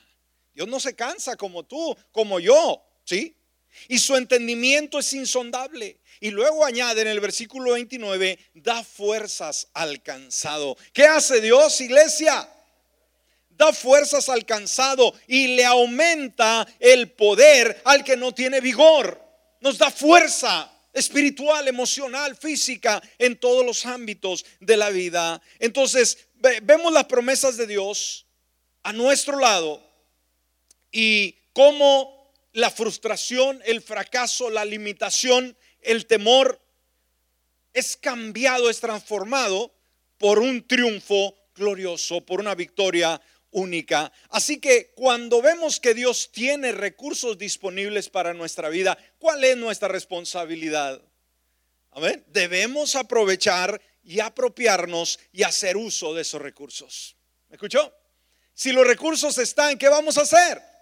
Dios 0.54 0.68
no 0.68 0.80
se 0.80 0.94
cansa 0.94 1.36
como 1.36 1.64
tú, 1.64 1.96
como 2.12 2.40
yo, 2.40 2.82
¿sí? 3.04 3.35
Y 3.88 3.98
su 3.98 4.16
entendimiento 4.16 4.98
es 4.98 5.12
insondable. 5.12 5.98
Y 6.20 6.30
luego 6.30 6.64
añade 6.64 7.02
en 7.02 7.08
el 7.08 7.20
versículo 7.20 7.72
29, 7.72 8.38
da 8.54 8.82
fuerzas 8.82 9.68
al 9.74 10.02
cansado. 10.02 10.76
¿Qué 10.92 11.04
hace 11.04 11.40
Dios, 11.40 11.80
iglesia? 11.80 12.48
Da 13.50 13.72
fuerzas 13.72 14.28
al 14.28 14.44
cansado 14.44 15.14
y 15.26 15.48
le 15.48 15.64
aumenta 15.64 16.66
el 16.78 17.10
poder 17.12 17.80
al 17.84 18.04
que 18.04 18.16
no 18.16 18.32
tiene 18.32 18.60
vigor. 18.60 19.22
Nos 19.60 19.78
da 19.78 19.90
fuerza 19.90 20.72
espiritual, 20.96 21.68
emocional, 21.68 22.36
física, 22.36 23.02
en 23.18 23.38
todos 23.38 23.64
los 23.64 23.84
ámbitos 23.84 24.46
de 24.60 24.76
la 24.78 24.88
vida. 24.88 25.40
Entonces, 25.58 26.28
vemos 26.62 26.92
las 26.92 27.04
promesas 27.04 27.58
de 27.58 27.66
Dios 27.66 28.26
a 28.82 28.92
nuestro 28.94 29.38
lado 29.38 29.82
y 30.90 31.34
cómo 31.52 32.15
la 32.56 32.70
frustración, 32.70 33.60
el 33.66 33.82
fracaso, 33.82 34.48
la 34.48 34.64
limitación, 34.64 35.54
el 35.82 36.06
temor 36.06 36.58
es 37.74 37.98
cambiado, 37.98 38.70
es 38.70 38.80
transformado 38.80 39.74
por 40.16 40.38
un 40.38 40.66
triunfo 40.66 41.36
glorioso, 41.54 42.24
por 42.24 42.40
una 42.40 42.54
victoria 42.54 43.20
única. 43.50 44.10
Así 44.30 44.58
que 44.58 44.92
cuando 44.94 45.42
vemos 45.42 45.78
que 45.80 45.92
Dios 45.92 46.30
tiene 46.32 46.72
recursos 46.72 47.36
disponibles 47.36 48.08
para 48.08 48.32
nuestra 48.32 48.70
vida, 48.70 48.96
¿cuál 49.18 49.44
es 49.44 49.58
nuestra 49.58 49.88
responsabilidad? 49.88 51.02
Debemos 52.28 52.96
aprovechar 52.96 53.78
y 54.02 54.20
apropiarnos 54.20 55.18
y 55.30 55.42
hacer 55.42 55.76
uso 55.76 56.14
de 56.14 56.22
esos 56.22 56.40
recursos. 56.40 57.16
¿Me 57.50 57.56
escuchó? 57.56 57.92
Si 58.54 58.72
los 58.72 58.86
recursos 58.86 59.36
están, 59.36 59.76
¿qué 59.76 59.90
vamos 59.90 60.16
a 60.16 60.22
hacer? 60.22 60.75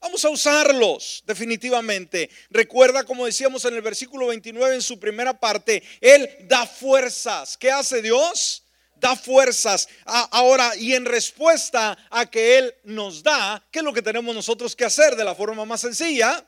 Vamos 0.00 0.24
a 0.24 0.30
usarlos 0.30 1.24
definitivamente. 1.26 2.30
Recuerda, 2.50 3.04
como 3.04 3.26
decíamos 3.26 3.64
en 3.64 3.74
el 3.74 3.82
versículo 3.82 4.28
29 4.28 4.74
en 4.76 4.82
su 4.82 5.00
primera 5.00 5.38
parte, 5.38 5.82
Él 6.00 6.28
da 6.42 6.66
fuerzas. 6.66 7.56
¿Qué 7.56 7.70
hace 7.70 8.02
Dios? 8.02 8.62
da 8.98 9.14
fuerzas. 9.14 9.88
Ahora, 10.04 10.74
y 10.76 10.94
en 10.94 11.04
respuesta 11.04 11.96
a 12.10 12.26
que 12.26 12.58
Él 12.58 12.74
nos 12.84 13.22
da, 13.22 13.62
¿qué 13.70 13.80
es 13.80 13.84
lo 13.84 13.92
que 13.92 14.02
tenemos 14.02 14.34
nosotros 14.34 14.74
que 14.74 14.84
hacer 14.84 15.16
de 15.16 15.24
la 15.24 15.34
forma 15.34 15.64
más 15.64 15.82
sencilla? 15.82 16.46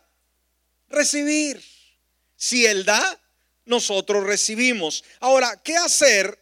Recibir. 0.88 1.62
Si 2.36 2.64
Él 2.64 2.84
da, 2.84 3.20
nosotros 3.64 4.24
recibimos. 4.24 5.04
Ahora, 5.20 5.60
¿qué 5.62 5.76
hacer 5.76 6.38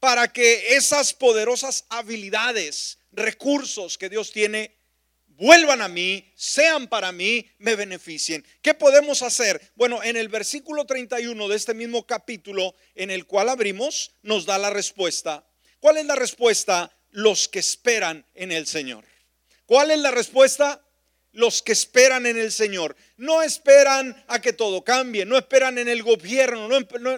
para 0.00 0.32
que 0.32 0.76
esas 0.76 1.12
poderosas 1.12 1.84
habilidades, 1.88 2.98
recursos 3.10 3.98
que 3.98 4.08
Dios 4.08 4.30
tiene, 4.30 4.77
vuelvan 5.38 5.80
a 5.80 5.88
mí, 5.88 6.30
sean 6.34 6.88
para 6.88 7.12
mí, 7.12 7.48
me 7.58 7.76
beneficien. 7.76 8.44
¿Qué 8.60 8.74
podemos 8.74 9.22
hacer? 9.22 9.72
Bueno, 9.76 10.02
en 10.02 10.16
el 10.16 10.28
versículo 10.28 10.84
31 10.84 11.48
de 11.48 11.56
este 11.56 11.74
mismo 11.74 12.06
capítulo 12.06 12.74
en 12.94 13.10
el 13.10 13.24
cual 13.24 13.48
abrimos, 13.48 14.12
nos 14.22 14.44
da 14.44 14.58
la 14.58 14.70
respuesta. 14.70 15.46
¿Cuál 15.80 15.96
es 15.96 16.06
la 16.06 16.16
respuesta? 16.16 16.92
Los 17.10 17.48
que 17.48 17.60
esperan 17.60 18.26
en 18.34 18.52
el 18.52 18.66
Señor. 18.66 19.04
¿Cuál 19.64 19.92
es 19.92 20.00
la 20.00 20.10
respuesta? 20.10 20.84
Los 21.38 21.62
que 21.62 21.70
esperan 21.70 22.26
en 22.26 22.36
el 22.36 22.50
Señor. 22.50 22.96
No 23.16 23.42
esperan 23.42 24.24
a 24.26 24.40
que 24.40 24.52
todo 24.52 24.82
cambie, 24.82 25.24
no 25.24 25.38
esperan 25.38 25.78
en 25.78 25.86
el 25.86 26.02
gobierno, 26.02 26.68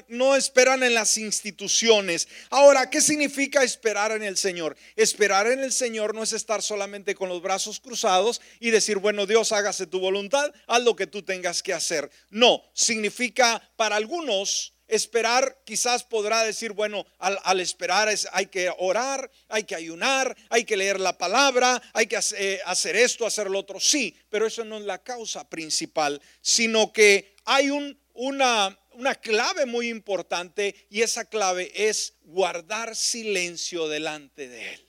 no, 0.09 0.37
esperan 0.37 0.83
en 0.83 0.93
las 0.93 1.17
instituciones. 1.17 2.29
Ahora, 2.51 2.91
¿qué 2.91 3.01
significa 3.01 3.63
esperar 3.63 4.13
en 4.13 4.23
el 4.23 4.37
Señor? 4.37 4.77
Esperar 4.95 5.47
en 5.47 5.61
el 5.61 5.73
Señor 5.73 6.15
no 6.15 6.23
es 6.23 6.35
estar 6.35 6.61
solamente 6.61 7.15
con 7.15 7.31
los 7.31 7.41
brazos 7.41 7.81
cruzados 7.81 8.43
y 8.61 8.69
decir, 8.69 8.99
bueno, 8.99 9.25
Dios 9.25 9.53
hágase 9.53 9.87
tu 9.87 10.01
voluntad, 10.01 10.53
haz 10.67 10.83
lo 10.83 10.97
que 10.97 11.07
tú 11.07 11.23
tengas 11.23 11.63
que 11.63 11.73
hacer. 11.73 12.11
No, 12.29 12.63
significa 12.75 13.67
para 13.77 13.97
algunos 13.97 14.75
Esperar 14.91 15.63
quizás 15.65 16.03
podrá 16.03 16.43
decir, 16.43 16.73
bueno, 16.73 17.07
al, 17.19 17.61
esperar 17.61 18.09
es, 18.09 18.27
hay 18.33 18.47
que 18.47 18.73
orar, 18.77 19.31
hay 19.49 19.63
que 19.63 19.77
ayunar, 19.77 20.37
hay 20.49 20.65
que 20.65 20.77
leer 20.77 20.99
la 20.99 21.17
palabra, 21.17 21.81
hay 21.93 22.09
que 22.09 22.19
eh, 22.37 22.61
hacer 22.67 22.97
esto, 22.97 23.25
hacer 23.25 23.49
lo 23.49 23.61
otro. 23.61 23.79
Sí, 23.79 24.17
pero 24.29 24.49
eso 24.49 24.65
no 24.65 24.79
es 24.79 24.83
la 24.83 24.99
causa 24.99 25.49
principal, 25.49 26.21
sino 26.41 26.93
que 26.93 27.37
hay 27.45 27.71
un, 27.71 27.97
una, 28.15 28.77
una 28.95 29.15
clave 29.15 29.65
muy 29.65 29.89
importante 29.89 30.75
y 30.91 31.03
esa 31.03 31.25
clave 31.25 31.71
es 31.73 32.15
guardar 32.25 32.97
silencio 32.97 33.87
delante 33.87 34.49
de 34.49 34.75
Él. 34.75 34.87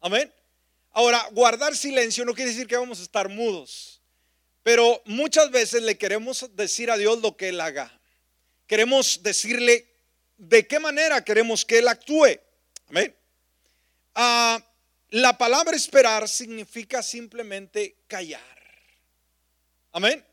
Amén. 0.00 0.34
Ahora, 0.90 1.24
guardar 1.30 1.76
silencio 1.76 2.24
no 2.24 2.34
quiere 2.34 2.50
decir 2.50 2.66
que 2.66 2.76
vamos 2.76 2.98
a 2.98 3.04
estar 3.04 3.28
mudos, 3.28 4.02
pero 4.64 5.00
muchas 5.04 5.52
veces 5.52 5.84
le 5.84 5.96
queremos 5.96 6.50
decir 6.56 6.90
a 6.90 6.96
Dios 6.96 7.22
lo 7.22 7.36
que 7.36 7.50
Él 7.50 7.60
haga 7.60 8.00
queremos 8.66 9.22
decirle 9.22 9.86
de 10.36 10.66
qué 10.66 10.78
manera 10.78 11.24
queremos 11.24 11.64
que 11.64 11.78
Él 11.78 11.88
actúe. 11.88 12.38
Amén. 12.88 13.14
Ah, 14.14 14.64
la 15.10 15.36
palabra 15.38 15.76
esperar 15.76 16.28
significa 16.28 17.02
simplemente 17.02 17.96
callar. 18.06 18.40
Amén. 19.92 20.24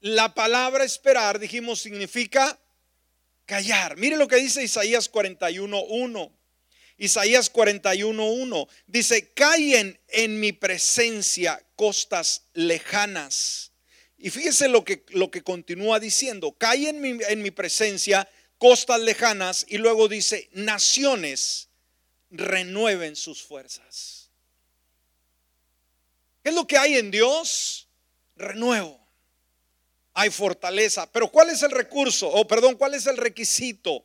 La 0.00 0.34
palabra 0.34 0.84
esperar, 0.84 1.38
dijimos, 1.38 1.80
significa 1.80 2.58
callar. 3.46 3.96
Mire 3.96 4.16
lo 4.16 4.28
que 4.28 4.36
dice 4.36 4.62
Isaías 4.62 5.10
41.1. 5.10 6.32
Isaías 6.98 7.52
41.1 7.52 8.68
dice, 8.86 9.32
callen 9.32 9.98
en 10.08 10.40
mi 10.40 10.52
presencia 10.52 11.62
costas 11.74 12.46
lejanas 12.54 13.72
y 14.18 14.30
fíjese 14.30 14.68
lo 14.68 14.84
que, 14.84 15.04
lo 15.10 15.30
que 15.30 15.42
continúa 15.42 16.00
diciendo, 16.00 16.52
cae 16.52 16.88
en 16.88 17.00
mi, 17.00 17.18
en 17.28 17.42
mi 17.42 17.50
presencia 17.50 18.28
costas 18.58 19.00
lejanas 19.00 19.66
y 19.68 19.78
luego 19.78 20.08
dice, 20.08 20.48
naciones 20.52 21.68
renueven 22.30 23.14
sus 23.16 23.42
fuerzas. 23.42 24.30
¿Qué 26.42 26.50
es 26.50 26.54
lo 26.54 26.66
que 26.66 26.78
hay 26.78 26.96
en 26.96 27.10
Dios? 27.10 27.88
Renuevo. 28.36 29.04
Hay 30.14 30.30
fortaleza. 30.30 31.10
Pero 31.12 31.28
¿cuál 31.28 31.50
es 31.50 31.62
el 31.62 31.70
recurso? 31.70 32.28
O 32.28 32.46
perdón, 32.46 32.76
¿cuál 32.76 32.94
es 32.94 33.06
el 33.06 33.16
requisito? 33.16 34.04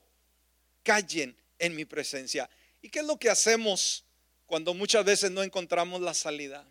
Callen 0.84 1.38
en 1.60 1.76
mi 1.76 1.86
presencia. 1.86 2.50
¿Y 2.82 2.90
qué 2.90 3.00
es 3.00 3.06
lo 3.06 3.18
que 3.18 3.30
hacemos 3.30 4.04
cuando 4.46 4.74
muchas 4.74 5.06
veces 5.06 5.32
no 5.32 5.44
encontramos 5.44 6.02
la 6.02 6.14
salida? 6.14 6.68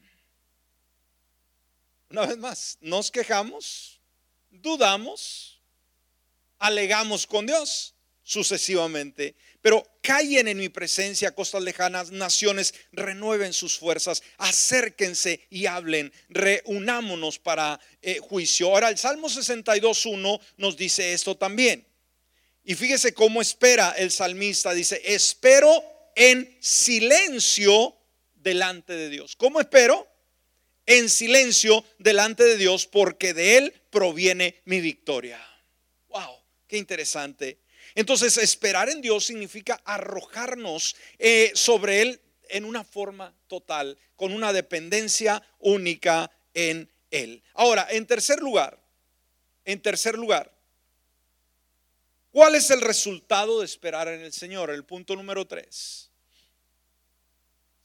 Una 2.10 2.26
vez 2.26 2.38
más, 2.38 2.78
nos 2.80 3.10
quejamos, 3.10 4.00
dudamos, 4.50 5.60
alegamos 6.58 7.24
con 7.24 7.46
Dios 7.46 7.94
sucesivamente. 8.24 9.36
Pero 9.62 9.86
callen 10.02 10.48
en 10.48 10.58
mi 10.58 10.68
presencia, 10.68 11.34
costas 11.34 11.62
lejanas, 11.62 12.10
naciones, 12.10 12.74
renueven 12.90 13.52
sus 13.52 13.78
fuerzas, 13.78 14.22
acérquense 14.38 15.46
y 15.50 15.66
hablen, 15.66 16.12
reunámonos 16.28 17.38
para 17.38 17.78
eh, 18.02 18.18
juicio. 18.18 18.68
Ahora 18.68 18.88
el 18.88 18.98
Salmo 18.98 19.28
62.1 19.28 20.40
nos 20.56 20.76
dice 20.76 21.12
esto 21.12 21.36
también. 21.36 21.86
Y 22.64 22.74
fíjese 22.74 23.14
cómo 23.14 23.40
espera 23.40 23.90
el 23.92 24.10
salmista, 24.10 24.72
dice, 24.72 25.00
espero 25.04 25.82
en 26.16 26.56
silencio 26.60 27.96
delante 28.34 28.94
de 28.94 29.10
Dios. 29.10 29.36
¿Cómo 29.36 29.60
espero? 29.60 30.09
En 30.90 31.08
silencio 31.08 31.84
delante 31.98 32.42
de 32.42 32.56
Dios 32.56 32.84
porque 32.84 33.32
de 33.32 33.58
Él 33.58 33.82
proviene 33.90 34.60
mi 34.64 34.80
victoria. 34.80 35.40
Wow, 36.08 36.36
qué 36.66 36.78
interesante. 36.78 37.60
Entonces, 37.94 38.36
esperar 38.38 38.88
en 38.88 39.00
Dios 39.00 39.24
significa 39.24 39.80
arrojarnos 39.84 40.96
eh, 41.20 41.52
sobre 41.54 42.02
Él 42.02 42.20
en 42.48 42.64
una 42.64 42.82
forma 42.82 43.32
total, 43.46 43.96
con 44.16 44.32
una 44.32 44.52
dependencia 44.52 45.40
única 45.60 46.28
en 46.54 46.90
Él. 47.12 47.40
Ahora, 47.54 47.86
en 47.88 48.04
tercer 48.04 48.40
lugar, 48.40 48.76
en 49.64 49.80
tercer 49.80 50.18
lugar, 50.18 50.52
¿cuál 52.32 52.56
es 52.56 52.68
el 52.72 52.80
resultado 52.80 53.60
de 53.60 53.66
esperar 53.66 54.08
en 54.08 54.22
el 54.22 54.32
Señor? 54.32 54.70
El 54.70 54.84
punto 54.84 55.14
número 55.14 55.46
tres. 55.46 56.10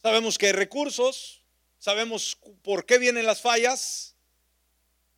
Sabemos 0.01 0.39
que 0.39 0.47
hay 0.47 0.53
recursos, 0.53 1.44
sabemos 1.85 2.39
por 2.63 2.83
qué 2.87 2.97
vienen 2.97 3.27
las 3.27 3.41
fallas, 3.41 4.15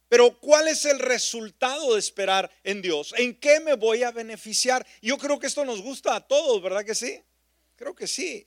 pero 0.09 0.37
¿cuál 0.37 0.67
es 0.67 0.83
el 0.83 0.99
resultado 0.99 1.93
de 1.93 1.99
esperar 1.99 2.51
en 2.65 2.81
Dios? 2.81 3.13
¿En 3.17 3.39
qué 3.39 3.61
me 3.61 3.75
voy 3.75 4.03
a 4.03 4.11
beneficiar? 4.11 4.85
Yo 5.01 5.17
creo 5.17 5.39
que 5.39 5.47
esto 5.47 5.63
nos 5.63 5.81
gusta 5.81 6.13
a 6.13 6.27
todos, 6.27 6.61
¿verdad 6.61 6.83
que 6.83 6.93
sí? 6.93 7.23
Creo 7.77 7.95
que 7.95 8.05
sí. 8.05 8.45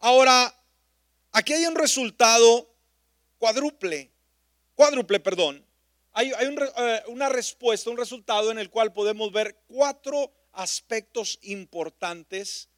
Ahora, 0.00 0.54
aquí 1.32 1.54
hay 1.54 1.64
un 1.64 1.76
resultado 1.76 2.74
cuádruple, 3.38 4.10
cuádruple, 4.74 5.18
perdón. 5.18 5.64
Hay, 6.12 6.32
eh, 6.32 7.02
una 7.06 7.30
respuesta, 7.30 7.88
un 7.88 7.96
resultado 7.96 8.50
en 8.50 8.58
el 8.58 8.68
cual 8.68 8.92
podemos 8.92 9.32
ver 9.32 9.56
cuatro 9.66 10.30
aspectos 10.52 11.38
importantes 11.40 12.68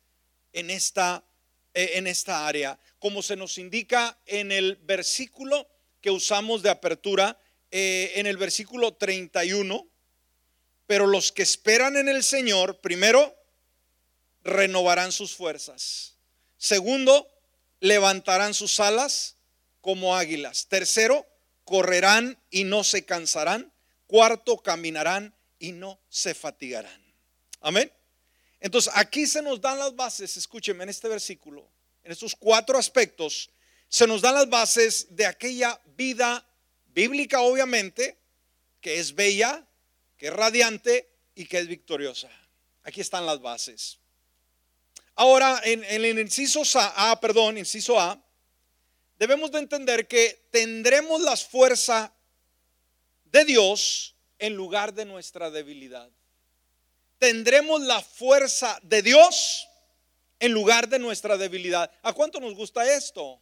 en 0.52 0.70
esta, 0.70 1.24
en 1.74 2.06
esta 2.06 2.46
área, 2.46 2.78
como 2.98 3.22
se 3.22 3.36
nos 3.36 3.58
indica 3.58 4.18
en 4.26 4.52
el 4.52 4.76
versículo 4.76 5.68
que 6.00 6.10
usamos 6.10 6.62
de 6.62 6.70
apertura, 6.70 7.38
eh, 7.70 8.12
en 8.16 8.26
el 8.26 8.36
versículo 8.36 8.94
31. 8.94 9.88
Pero 10.86 11.06
los 11.06 11.32
que 11.32 11.42
esperan 11.42 11.96
en 11.96 12.08
el 12.08 12.22
Señor, 12.22 12.80
primero, 12.80 13.34
renovarán 14.44 15.12
sus 15.12 15.34
fuerzas. 15.34 16.16
Segundo, 16.58 17.28
levantarán 17.80 18.52
sus 18.52 18.78
alas 18.80 19.36
como 19.80 20.16
águilas. 20.16 20.66
Tercero, 20.68 21.26
correrán 21.64 22.38
y 22.50 22.64
no 22.64 22.84
se 22.84 23.04
cansarán. 23.04 23.72
Cuarto, 24.06 24.58
caminarán 24.58 25.34
y 25.58 25.72
no 25.72 25.98
se 26.08 26.34
fatigarán. 26.34 27.00
Amén. 27.60 27.90
Entonces 28.62 28.92
aquí 28.94 29.26
se 29.26 29.42
nos 29.42 29.60
dan 29.60 29.76
las 29.76 29.94
bases, 29.96 30.36
escúcheme 30.36 30.84
en 30.84 30.90
este 30.90 31.08
versículo, 31.08 31.68
en 32.04 32.12
estos 32.12 32.36
cuatro 32.36 32.78
aspectos, 32.78 33.50
se 33.88 34.06
nos 34.06 34.22
dan 34.22 34.34
las 34.34 34.48
bases 34.48 35.08
de 35.10 35.26
aquella 35.26 35.80
vida 35.96 36.46
bíblica, 36.94 37.40
obviamente, 37.40 38.16
que 38.80 39.00
es 39.00 39.16
bella, 39.16 39.66
que 40.16 40.28
es 40.28 40.32
radiante 40.32 41.10
y 41.34 41.46
que 41.46 41.58
es 41.58 41.66
victoriosa. 41.66 42.30
Aquí 42.84 43.00
están 43.00 43.26
las 43.26 43.40
bases. 43.40 43.98
Ahora, 45.16 45.60
en, 45.64 45.82
el 45.82 46.18
inciso 46.20 46.62
A, 46.76 47.20
perdón, 47.20 47.58
inciso 47.58 47.98
A, 47.98 48.24
debemos 49.18 49.50
de 49.50 49.58
entender 49.58 50.06
que 50.06 50.46
tendremos 50.52 51.20
la 51.20 51.36
fuerza 51.36 52.14
de 53.24 53.44
Dios 53.44 54.14
en 54.38 54.54
lugar 54.54 54.94
de 54.94 55.04
nuestra 55.04 55.50
debilidad. 55.50 56.08
Tendremos 57.22 57.82
la 57.82 58.02
fuerza 58.02 58.80
de 58.82 59.00
Dios 59.00 59.68
en 60.40 60.50
lugar 60.50 60.88
de 60.88 60.98
nuestra 60.98 61.36
debilidad. 61.36 61.88
¿A 62.02 62.12
cuánto 62.12 62.40
nos 62.40 62.54
gusta 62.54 62.96
esto? 62.96 63.40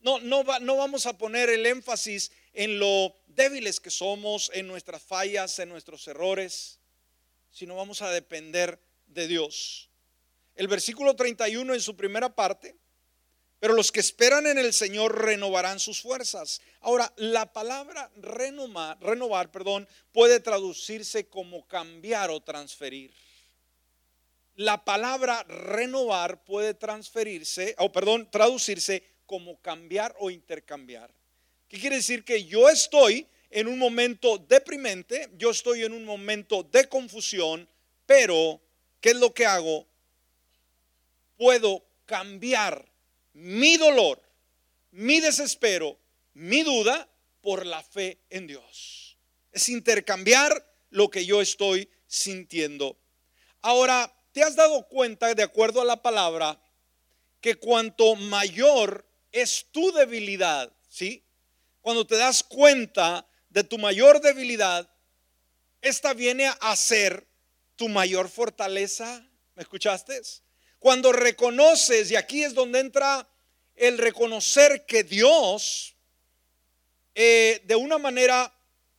No, 0.00 0.20
no, 0.20 0.44
no 0.60 0.76
vamos 0.76 1.06
a 1.06 1.16
poner 1.16 1.48
el 1.48 1.64
énfasis 1.64 2.30
en 2.52 2.78
lo 2.78 3.16
débiles 3.28 3.80
que 3.80 3.90
somos, 3.90 4.50
en 4.52 4.66
nuestras 4.66 5.00
fallas, 5.00 5.58
en 5.58 5.70
nuestros 5.70 6.06
errores, 6.06 6.78
sino 7.50 7.76
vamos 7.76 8.02
a 8.02 8.10
depender 8.10 8.78
de 9.06 9.26
Dios 9.26 9.90
el 10.60 10.68
versículo 10.68 11.16
31 11.16 11.72
en 11.72 11.80
su 11.80 11.96
primera 11.96 12.28
parte, 12.28 12.76
pero 13.60 13.74
los 13.74 13.92
que 13.92 14.00
esperan 14.00 14.46
en 14.46 14.58
el 14.58 14.72
Señor 14.72 15.24
renovarán 15.24 15.78
sus 15.78 16.00
fuerzas. 16.00 16.60
Ahora, 16.80 17.12
la 17.16 17.52
palabra 17.52 18.10
renovar, 18.16 19.52
perdón, 19.52 19.86
puede 20.12 20.40
traducirse 20.40 21.28
como 21.28 21.66
cambiar 21.68 22.30
o 22.30 22.40
transferir. 22.40 23.12
La 24.56 24.84
palabra 24.84 25.44
renovar 25.44 26.42
puede 26.44 26.74
transferirse, 26.74 27.76
o 27.78 27.92
perdón, 27.92 28.28
traducirse 28.30 29.04
como 29.26 29.60
cambiar 29.60 30.16
o 30.18 30.30
intercambiar. 30.30 31.14
¿Qué 31.68 31.78
quiere 31.78 31.96
decir? 31.96 32.24
Que 32.24 32.44
yo 32.44 32.68
estoy 32.68 33.28
en 33.50 33.68
un 33.68 33.78
momento 33.78 34.38
deprimente, 34.38 35.30
yo 35.36 35.50
estoy 35.50 35.84
en 35.84 35.92
un 35.92 36.04
momento 36.04 36.64
de 36.64 36.88
confusión, 36.88 37.68
pero 38.06 38.60
¿qué 39.00 39.10
es 39.10 39.16
lo 39.16 39.32
que 39.32 39.46
hago? 39.46 39.86
puedo 41.40 41.82
cambiar 42.04 42.89
mi 43.32 43.76
dolor, 43.76 44.20
mi 44.92 45.20
desespero, 45.20 45.98
mi 46.34 46.62
duda 46.62 47.08
por 47.40 47.66
la 47.66 47.82
fe 47.82 48.18
en 48.30 48.46
Dios. 48.46 49.16
Es 49.52 49.68
intercambiar 49.68 50.66
lo 50.90 51.10
que 51.10 51.24
yo 51.24 51.40
estoy 51.40 51.88
sintiendo. 52.06 52.96
Ahora, 53.62 54.12
¿te 54.32 54.42
has 54.42 54.56
dado 54.56 54.86
cuenta, 54.88 55.34
de 55.34 55.42
acuerdo 55.42 55.80
a 55.80 55.84
la 55.84 56.02
palabra, 56.02 56.60
que 57.40 57.56
cuanto 57.56 58.16
mayor 58.16 59.06
es 59.32 59.66
tu 59.70 59.92
debilidad, 59.92 60.72
¿sí? 60.88 61.24
Cuando 61.80 62.06
te 62.06 62.16
das 62.16 62.42
cuenta 62.42 63.26
de 63.48 63.64
tu 63.64 63.78
mayor 63.78 64.20
debilidad, 64.20 64.90
esta 65.80 66.12
viene 66.14 66.50
a 66.60 66.76
ser 66.76 67.26
tu 67.76 67.88
mayor 67.88 68.28
fortaleza. 68.28 69.26
¿Me 69.54 69.62
escuchaste? 69.62 70.20
Cuando 70.80 71.12
reconoces, 71.12 72.10
y 72.10 72.16
aquí 72.16 72.42
es 72.42 72.54
donde 72.54 72.80
entra 72.80 73.28
el 73.76 73.98
reconocer 73.98 74.86
que 74.86 75.04
Dios 75.04 75.94
eh, 77.14 77.60
de 77.64 77.76
una 77.76 77.98
manera 77.98 78.52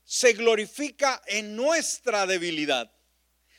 se 0.03 0.33
glorifica 0.33 1.21
en 1.25 1.55
nuestra 1.55 2.27
debilidad. 2.27 2.91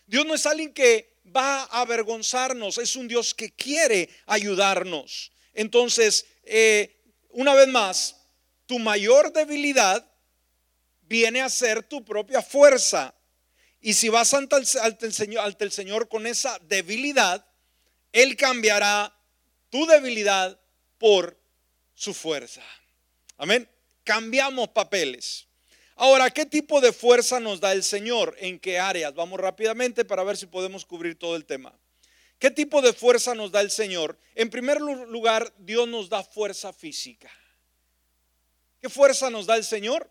Dios 0.06 0.24
no 0.24 0.34
es 0.34 0.46
alguien 0.46 0.72
que 0.72 1.20
va 1.34 1.64
a 1.64 1.80
avergonzarnos, 1.80 2.78
es 2.78 2.94
un 2.94 3.08
Dios 3.08 3.34
que 3.34 3.52
quiere 3.54 4.08
ayudarnos. 4.26 5.32
Entonces, 5.52 6.26
eh, 6.44 7.00
una 7.30 7.54
vez 7.54 7.66
más, 7.66 8.16
tu 8.66 8.78
mayor 8.78 9.32
debilidad 9.32 10.08
viene 11.02 11.42
a 11.42 11.48
ser 11.48 11.82
tu 11.82 12.04
propia 12.04 12.40
fuerza. 12.40 13.14
Y 13.80 13.94
si 13.94 14.08
vas 14.08 14.32
ante 14.32 14.56
el, 14.56 14.66
ante 14.80 15.64
el 15.64 15.72
Señor 15.72 16.08
con 16.08 16.26
esa 16.28 16.56
debilidad, 16.60 17.44
él 18.12 18.36
cambiará 18.36 19.14
tu 19.70 19.86
debilidad 19.86 20.58
por 20.98 21.38
su 21.94 22.14
fuerza. 22.14 22.62
Amén. 23.38 23.68
Cambiamos 24.04 24.68
papeles. 24.68 25.46
Ahora, 25.96 26.30
¿qué 26.30 26.46
tipo 26.46 26.80
de 26.80 26.92
fuerza 26.92 27.40
nos 27.40 27.60
da 27.60 27.72
el 27.72 27.82
Señor? 27.82 28.36
¿En 28.38 28.58
qué 28.58 28.78
áreas? 28.78 29.14
Vamos 29.14 29.38
rápidamente 29.40 30.04
para 30.04 30.24
ver 30.24 30.36
si 30.36 30.46
podemos 30.46 30.84
cubrir 30.84 31.18
todo 31.18 31.36
el 31.36 31.44
tema. 31.44 31.72
¿Qué 32.38 32.50
tipo 32.50 32.82
de 32.82 32.92
fuerza 32.92 33.34
nos 33.34 33.52
da 33.52 33.60
el 33.60 33.70
Señor? 33.70 34.18
En 34.34 34.50
primer 34.50 34.80
lugar, 34.80 35.52
Dios 35.58 35.86
nos 35.86 36.08
da 36.08 36.24
fuerza 36.24 36.72
física. 36.72 37.30
¿Qué 38.80 38.88
fuerza 38.88 39.30
nos 39.30 39.46
da 39.46 39.56
el 39.56 39.62
Señor? 39.62 40.10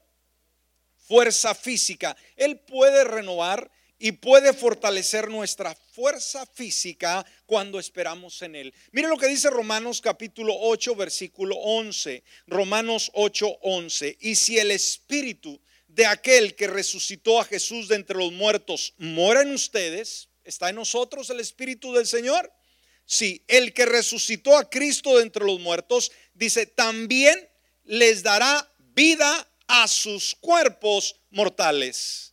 Fuerza 1.07 1.53
física. 1.53 2.15
Él 2.37 2.57
puede 2.59 3.03
renovar 3.03 3.69
y 4.01 4.13
puede 4.13 4.51
fortalecer 4.53 5.29
nuestra 5.29 5.75
fuerza 5.93 6.47
física 6.47 7.23
cuando 7.45 7.79
esperamos 7.79 8.41
en 8.41 8.55
Él. 8.55 8.73
Mire 8.91 9.07
lo 9.07 9.15
que 9.15 9.27
dice 9.27 9.51
Romanos 9.51 10.01
capítulo 10.01 10.55
8, 10.59 10.95
versículo 10.95 11.55
11. 11.57 12.23
Romanos 12.47 13.11
8, 13.13 13.59
11. 13.61 14.17
Y 14.19 14.33
si 14.33 14.57
el 14.57 14.71
Espíritu 14.71 15.61
de 15.87 16.07
aquel 16.07 16.55
que 16.55 16.65
resucitó 16.65 17.39
a 17.39 17.45
Jesús 17.45 17.89
de 17.89 17.95
entre 17.95 18.17
los 18.17 18.31
muertos 18.31 18.95
mora 18.97 19.43
en 19.43 19.53
ustedes, 19.53 20.29
¿está 20.43 20.71
en 20.71 20.77
nosotros 20.77 21.29
el 21.29 21.39
Espíritu 21.39 21.93
del 21.93 22.07
Señor? 22.07 22.51
Sí, 23.05 23.43
el 23.47 23.71
que 23.71 23.85
resucitó 23.85 24.57
a 24.57 24.67
Cristo 24.67 25.17
de 25.17 25.23
entre 25.23 25.45
los 25.45 25.59
muertos, 25.59 26.11
dice, 26.33 26.65
también 26.65 27.47
les 27.83 28.23
dará 28.23 28.67
vida 28.95 29.47
a 29.67 29.87
sus 29.87 30.33
cuerpos 30.33 31.17
mortales 31.29 32.31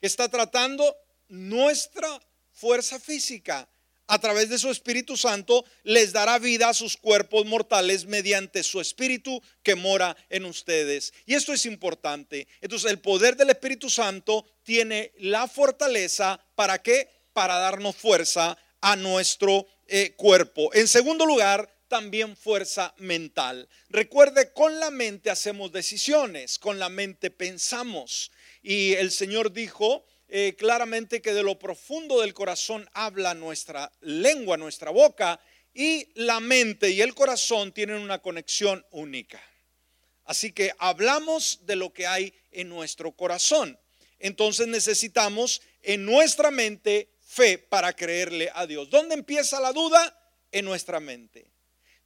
está 0.00 0.28
tratando 0.28 0.96
nuestra 1.28 2.20
fuerza 2.52 2.98
física. 2.98 3.68
A 4.08 4.20
través 4.20 4.48
de 4.48 4.58
su 4.58 4.70
Espíritu 4.70 5.16
Santo 5.16 5.64
les 5.82 6.12
dará 6.12 6.38
vida 6.38 6.68
a 6.68 6.74
sus 6.74 6.96
cuerpos 6.96 7.44
mortales 7.44 8.06
mediante 8.06 8.62
su 8.62 8.80
Espíritu 8.80 9.42
que 9.64 9.74
mora 9.74 10.16
en 10.30 10.44
ustedes. 10.44 11.12
Y 11.26 11.34
esto 11.34 11.52
es 11.52 11.66
importante. 11.66 12.46
Entonces 12.60 12.90
el 12.92 13.00
poder 13.00 13.36
del 13.36 13.50
Espíritu 13.50 13.90
Santo 13.90 14.46
tiene 14.62 15.12
la 15.18 15.48
fortaleza 15.48 16.40
para 16.54 16.80
qué? 16.80 17.10
Para 17.32 17.58
darnos 17.58 17.96
fuerza 17.96 18.56
a 18.80 18.94
nuestro 18.94 19.66
eh, 19.88 20.12
cuerpo. 20.16 20.72
En 20.72 20.86
segundo 20.86 21.26
lugar, 21.26 21.68
también 21.88 22.36
fuerza 22.36 22.94
mental. 22.98 23.68
Recuerde, 23.88 24.52
con 24.52 24.78
la 24.80 24.90
mente 24.90 25.30
hacemos 25.30 25.72
decisiones, 25.72 26.58
con 26.58 26.78
la 26.78 26.88
mente 26.88 27.30
pensamos. 27.30 28.30
Y 28.68 28.94
el 28.94 29.12
Señor 29.12 29.52
dijo 29.52 30.04
eh, 30.26 30.56
claramente 30.58 31.22
que 31.22 31.32
de 31.32 31.44
lo 31.44 31.56
profundo 31.56 32.20
del 32.20 32.34
corazón 32.34 32.90
habla 32.94 33.32
nuestra 33.32 33.92
lengua, 34.00 34.56
nuestra 34.56 34.90
boca, 34.90 35.38
y 35.72 36.08
la 36.16 36.40
mente 36.40 36.90
y 36.90 37.00
el 37.00 37.14
corazón 37.14 37.70
tienen 37.70 37.98
una 37.98 38.18
conexión 38.18 38.84
única. 38.90 39.40
Así 40.24 40.50
que 40.50 40.72
hablamos 40.78 41.60
de 41.62 41.76
lo 41.76 41.92
que 41.92 42.08
hay 42.08 42.34
en 42.50 42.68
nuestro 42.68 43.12
corazón. 43.12 43.78
Entonces 44.18 44.66
necesitamos 44.66 45.62
en 45.84 46.04
nuestra 46.04 46.50
mente 46.50 47.10
fe 47.24 47.58
para 47.58 47.92
creerle 47.92 48.50
a 48.52 48.66
Dios. 48.66 48.90
¿Dónde 48.90 49.14
empieza 49.14 49.60
la 49.60 49.72
duda? 49.72 50.18
En 50.50 50.64
nuestra 50.64 50.98
mente. 50.98 51.46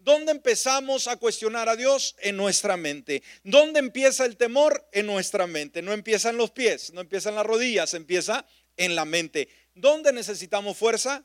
¿Dónde 0.03 0.33
empezamos 0.33 1.09
a 1.09 1.17
cuestionar 1.17 1.69
a 1.69 1.77
Dios? 1.77 2.17
En 2.21 2.37
nuestra 2.37 2.79
mente. 2.79 3.23
¿Dónde 3.45 3.81
empieza 3.81 4.25
el 4.25 4.39
temor? 4.39 4.89
En 4.93 5.07
nuestra 5.07 5.47
mente. 5.47 5.83
No 5.83 5.93
empieza 5.93 6.31
en 6.31 6.39
los 6.39 6.51
pies, 6.51 6.93
no 6.95 7.03
empieza 7.03 7.29
en 7.29 7.35
las 7.35 7.45
rodillas, 7.45 7.93
empieza 7.93 8.47
en 8.79 8.95
la 8.95 9.05
mente. 9.05 9.49
¿Dónde 9.75 10.13
necesitamos 10.13 10.79
fuerza? 10.79 11.23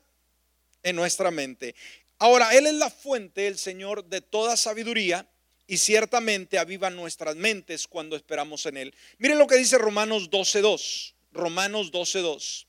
En 0.82 0.94
nuestra 0.94 1.30
mente. 1.30 1.74
Ahora, 2.18 2.54
Él 2.54 2.66
es 2.66 2.74
la 2.74 2.90
fuente, 2.90 3.46
el 3.46 3.56
Señor, 3.56 4.04
de 4.04 4.20
toda 4.20 4.58
sabiduría 4.58 5.26
y 5.66 5.78
ciertamente 5.78 6.58
aviva 6.58 6.90
nuestras 6.90 7.34
mentes 7.34 7.86
cuando 7.86 8.14
esperamos 8.14 8.66
en 8.66 8.76
Él. 8.76 8.94
Miren 9.16 9.38
lo 9.38 9.46
que 9.46 9.56
dice 9.56 9.78
Romanos 9.78 10.30
12.2. 10.30 11.14
Romanos 11.32 11.92
12.2. 11.92 12.66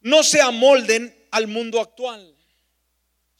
No 0.00 0.22
se 0.22 0.40
amolden 0.40 1.14
al 1.30 1.46
mundo 1.46 1.78
actual 1.80 2.34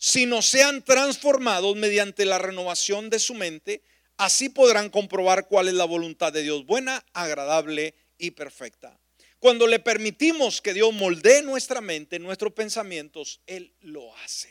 sino 0.05 0.43
sean 0.43 0.85
transformados 0.85 1.77
mediante 1.77 2.27
la 2.27 2.37
renovación 2.37 3.09
de 3.09 3.19
su 3.19 3.33
mente, 3.33 3.83
así 4.19 4.51
podrán 4.51 4.91
comprobar 4.91 5.49
cuál 5.49 5.69
es 5.69 5.73
la 5.73 5.87
voluntad 5.87 6.31
de 6.31 6.43
Dios, 6.43 6.67
buena, 6.67 7.03
agradable 7.15 7.95
y 8.19 8.33
perfecta. 8.33 9.01
Cuando 9.39 9.67
le 9.67 9.79
permitimos 9.79 10.61
que 10.61 10.75
Dios 10.75 10.93
moldee 10.93 11.41
nuestra 11.41 11.81
mente, 11.81 12.19
nuestros 12.19 12.53
pensamientos, 12.53 13.41
Él 13.47 13.73
lo 13.81 14.15
hace. 14.19 14.51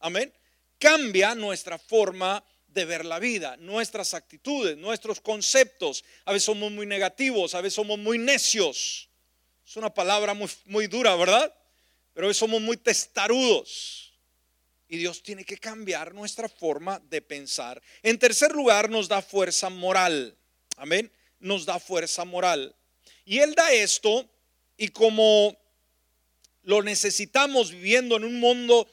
Amén. 0.00 0.34
Cambia 0.78 1.34
nuestra 1.34 1.78
forma 1.78 2.44
de 2.66 2.84
ver 2.84 3.06
la 3.06 3.18
vida, 3.18 3.56
nuestras 3.56 4.12
actitudes, 4.12 4.76
nuestros 4.76 5.18
conceptos. 5.22 6.04
A 6.26 6.32
veces 6.34 6.44
somos 6.44 6.70
muy 6.72 6.84
negativos, 6.84 7.54
a 7.54 7.62
veces 7.62 7.76
somos 7.76 7.98
muy 7.98 8.18
necios. 8.18 9.08
Es 9.66 9.76
una 9.78 9.94
palabra 9.94 10.34
muy, 10.34 10.50
muy 10.66 10.88
dura, 10.88 11.16
¿verdad? 11.16 11.54
Pero 12.12 12.26
a 12.26 12.28
veces 12.28 12.40
somos 12.40 12.60
muy 12.60 12.76
testarudos 12.76 14.09
y 14.90 14.98
Dios 14.98 15.22
tiene 15.22 15.44
que 15.44 15.56
cambiar 15.56 16.12
nuestra 16.12 16.48
forma 16.48 17.00
de 17.08 17.22
pensar. 17.22 17.80
En 18.02 18.18
tercer 18.18 18.50
lugar, 18.52 18.90
nos 18.90 19.06
da 19.06 19.22
fuerza 19.22 19.70
moral. 19.70 20.36
Amén. 20.76 21.12
Nos 21.38 21.64
da 21.64 21.78
fuerza 21.78 22.24
moral. 22.24 22.74
Y 23.24 23.38
Él 23.38 23.54
da 23.54 23.72
esto 23.72 24.28
y 24.76 24.88
como 24.88 25.56
lo 26.62 26.82
necesitamos 26.82 27.70
viviendo 27.70 28.16
en 28.16 28.24
un 28.24 28.40
mundo, 28.40 28.90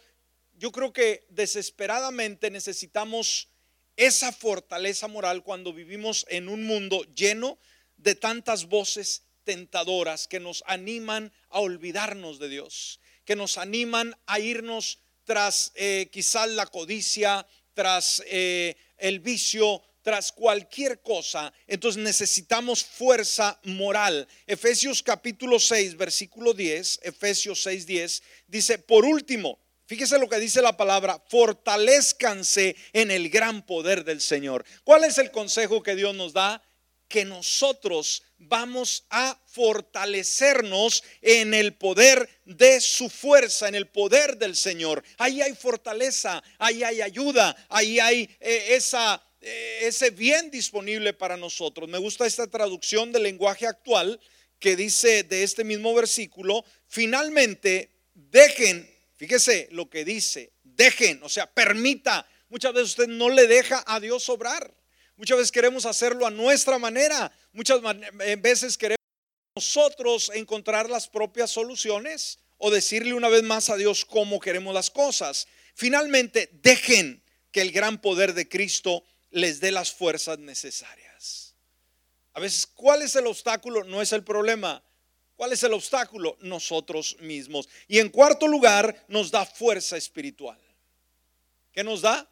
yo 0.60 0.72
creo 0.72 0.94
que 0.94 1.26
desesperadamente 1.30 2.52
necesitamos 2.52 3.50
esa 3.96 4.32
fortaleza 4.32 5.08
moral 5.08 5.42
cuando 5.44 5.74
vivimos 5.74 6.28
en 6.30 6.48
un 6.48 6.64
mundo 6.66 7.04
lleno 7.16 7.58
de 7.98 8.14
tantas 8.14 8.66
voces 8.68 9.24
tentadoras 9.46 10.28
que 10.28 10.40
nos 10.40 10.64
animan 10.68 11.34
a 11.50 11.60
olvidarnos 11.60 12.38
de 12.38 12.50
Dios, 12.50 13.00
que 13.26 13.36
nos 13.36 13.58
animan 13.58 14.16
a 14.28 14.40
irnos 14.40 15.00
tras 15.28 15.74
eh, 15.76 16.10
quizás 16.10 16.50
la 16.50 16.66
codicia, 16.66 17.46
tras 17.74 18.24
eh, 18.28 18.76
el 18.98 19.20
vicio, 19.20 19.84
tras 20.02 20.32
cualquier 20.32 21.02
cosa, 21.02 21.52
entonces 21.68 22.02
necesitamos 22.02 22.86
fuerza 22.86 23.60
moral. 23.64 24.26
Efesios 24.48 25.04
capítulo 25.04 25.60
6, 25.60 25.98
versículo 25.98 26.54
10, 26.54 27.02
Efesios 27.04 27.62
6, 27.62 27.86
10, 27.86 28.24
dice, 28.48 28.80
por 28.80 29.04
último, 29.04 29.60
fíjese 29.86 30.18
lo 30.18 30.30
que 30.30 30.40
dice 30.40 30.62
la 30.62 30.78
palabra, 30.78 31.22
fortalezcanse 31.28 32.78
en 32.94 33.12
el 33.12 33.30
gran 33.30 33.66
poder 33.66 34.06
del 34.06 34.22
Señor. 34.22 34.64
¿Cuál 34.86 35.04
es 35.04 35.18
el 35.18 35.30
consejo 35.30 35.84
que 35.84 35.96
Dios 35.96 36.16
nos 36.16 36.32
da? 36.32 36.64
Que 37.08 37.26
nosotros 37.26 38.24
vamos 38.38 39.06
a 39.10 39.40
fortalecernos 39.48 41.04
en 41.22 41.54
el 41.54 41.74
poder 41.74 42.30
de 42.46 42.80
su 42.82 43.10
fuerza, 43.10 43.68
en 43.68 43.76
el 43.76 43.88
poder 43.88 44.38
del 44.38 44.56
Señor. 44.56 45.04
Ahí 45.18 45.42
hay 45.42 45.56
fortaleza, 45.56 46.44
ahí 46.58 46.84
hay 46.84 47.02
ayuda, 47.02 47.56
ahí 47.70 48.00
hay 48.00 48.30
eh, 48.40 48.76
esa, 48.76 49.22
eh, 49.42 49.80
ese 49.82 50.12
bien 50.12 50.52
disponible 50.52 51.14
para 51.14 51.38
nosotros. 51.38 51.90
Me 51.90 51.98
gusta 51.98 52.26
esta 52.26 52.48
traducción 52.48 53.12
del 53.12 53.24
lenguaje 53.24 53.66
actual 53.66 54.20
que 54.60 54.76
dice 54.76 55.24
de 55.24 55.44
este 55.44 55.64
mismo 55.64 55.94
versículo, 55.94 56.66
finalmente 56.88 57.92
dejen, 58.14 58.90
fíjese 59.16 59.68
lo 59.72 59.90
que 59.90 60.04
dice, 60.04 60.52
dejen, 60.64 61.22
o 61.24 61.30
sea, 61.30 61.52
permita. 61.52 62.28
Muchas 62.50 62.74
veces 62.74 62.90
usted 62.90 63.08
no 63.08 63.30
le 63.30 63.48
deja 63.48 63.84
a 63.86 64.00
Dios 64.00 64.30
obrar. 64.30 64.74
Muchas 65.18 65.38
veces 65.38 65.52
queremos 65.52 65.86
hacerlo 65.86 66.26
a 66.28 66.32
nuestra 66.32 66.78
manera. 66.78 67.32
Muchas 67.52 67.82
eh, 68.22 68.38
veces 68.40 68.78
queremos 68.78 68.98
nosotros 69.56 70.32
encontrar 70.36 70.90
las 70.90 71.08
propias 71.08 71.50
soluciones 71.50 72.38
o 72.60 72.70
decirle 72.70 73.16
una 73.16 73.28
vez 73.28 73.42
más 73.42 73.72
a 73.72 73.76
Dios 73.76 74.06
cómo 74.06 74.40
queremos 74.40 74.74
las 74.74 74.92
cosas. 74.92 75.48
Finalmente, 75.74 76.50
dejen 76.62 77.24
que 77.52 77.62
el 77.62 77.72
gran 77.72 78.00
poder 78.00 78.36
de 78.36 78.48
Cristo 78.48 79.04
les 79.32 79.60
dé 79.60 79.72
las 79.72 79.92
fuerzas 79.92 80.38
necesarias. 80.38 81.56
A 82.34 82.40
veces, 82.40 82.68
¿cuál 82.68 83.02
es 83.02 83.16
el 83.16 83.26
obstáculo? 83.26 83.84
No 83.84 84.04
es 84.04 84.14
el 84.14 84.24
problema. 84.24 84.84
¿Cuál 85.36 85.54
es 85.54 85.64
el 85.64 85.74
obstáculo? 85.74 86.38
Nosotros 86.42 87.18
mismos. 87.22 87.68
Y 87.88 87.98
en 87.98 88.10
cuarto 88.10 88.48
lugar, 88.48 89.06
nos 89.08 89.32
da 89.32 89.46
fuerza 89.46 89.98
espiritual. 89.98 90.60
¿Qué 91.72 91.84
nos 91.84 92.02
da? 92.02 92.30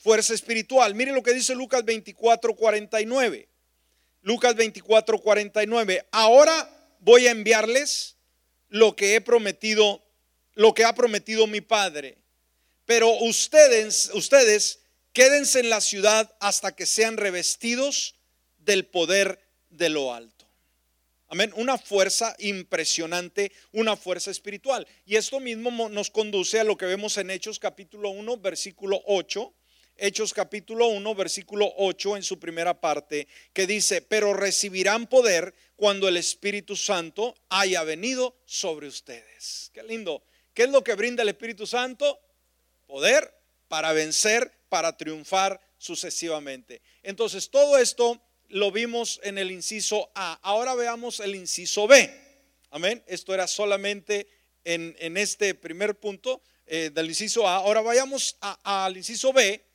Fuerza 0.00 0.32
espiritual. 0.32 0.94
Mire 0.94 1.12
lo 1.12 1.22
que 1.22 1.34
dice 1.34 1.54
Lucas 1.54 1.84
24, 1.84 2.56
49. 2.56 3.48
Lucas 4.22 4.54
24, 4.56 5.18
49. 5.18 6.06
Ahora 6.10 6.96
voy 7.00 7.26
a 7.26 7.30
enviarles 7.30 8.16
lo 8.68 8.96
que 8.96 9.14
he 9.14 9.20
prometido, 9.20 10.02
lo 10.54 10.72
que 10.74 10.84
ha 10.84 10.94
prometido 10.94 11.46
mi 11.46 11.60
Padre. 11.60 12.16
Pero 12.86 13.12
ustedes, 13.18 14.10
ustedes 14.14 14.80
quédense 15.12 15.60
en 15.60 15.68
la 15.68 15.80
ciudad 15.80 16.34
hasta 16.40 16.74
que 16.74 16.86
sean 16.86 17.16
revestidos 17.18 18.16
del 18.58 18.86
poder 18.86 19.38
de 19.68 19.90
lo 19.90 20.14
alto. 20.14 20.46
Amén. 21.28 21.52
Una 21.56 21.78
fuerza 21.78 22.34
impresionante, 22.38 23.52
una 23.72 23.96
fuerza 23.96 24.30
espiritual. 24.30 24.86
Y 25.04 25.16
esto 25.16 25.40
mismo 25.40 25.88
nos 25.90 26.10
conduce 26.10 26.58
a 26.58 26.64
lo 26.64 26.76
que 26.76 26.86
vemos 26.86 27.18
en 27.18 27.30
Hechos 27.30 27.58
capítulo 27.58 28.10
1, 28.10 28.38
versículo 28.38 29.00
8 29.06 29.54
Hechos 30.02 30.32
capítulo 30.32 30.86
1, 30.88 31.14
versículo 31.14 31.74
8 31.76 32.16
en 32.16 32.22
su 32.22 32.38
primera 32.38 32.80
parte, 32.80 33.28
que 33.52 33.66
dice, 33.66 34.00
pero 34.00 34.32
recibirán 34.32 35.06
poder 35.06 35.54
cuando 35.76 36.08
el 36.08 36.16
Espíritu 36.16 36.74
Santo 36.74 37.34
haya 37.50 37.84
venido 37.84 38.34
sobre 38.46 38.88
ustedes. 38.88 39.70
Qué 39.74 39.82
lindo. 39.82 40.22
¿Qué 40.54 40.62
es 40.62 40.70
lo 40.70 40.82
que 40.82 40.94
brinda 40.94 41.22
el 41.22 41.28
Espíritu 41.28 41.66
Santo? 41.66 42.18
Poder 42.86 43.30
para 43.68 43.92
vencer, 43.92 44.50
para 44.70 44.96
triunfar 44.96 45.60
sucesivamente. 45.76 46.80
Entonces, 47.02 47.50
todo 47.50 47.76
esto 47.76 48.22
lo 48.48 48.72
vimos 48.72 49.20
en 49.22 49.36
el 49.36 49.50
inciso 49.50 50.10
A. 50.14 50.40
Ahora 50.42 50.74
veamos 50.74 51.20
el 51.20 51.34
inciso 51.34 51.86
B. 51.86 52.10
Amén. 52.70 53.04
Esto 53.06 53.34
era 53.34 53.46
solamente 53.46 54.26
en, 54.64 55.16
este 55.18 55.54
primer 55.54 55.94
punto 56.00 56.40
eh, 56.66 56.90
del 56.90 57.08
inciso 57.08 57.46
A. 57.46 57.56
Ahora 57.56 57.82
vayamos 57.82 58.38
al 58.40 58.96
inciso 58.96 59.34
B 59.34 59.68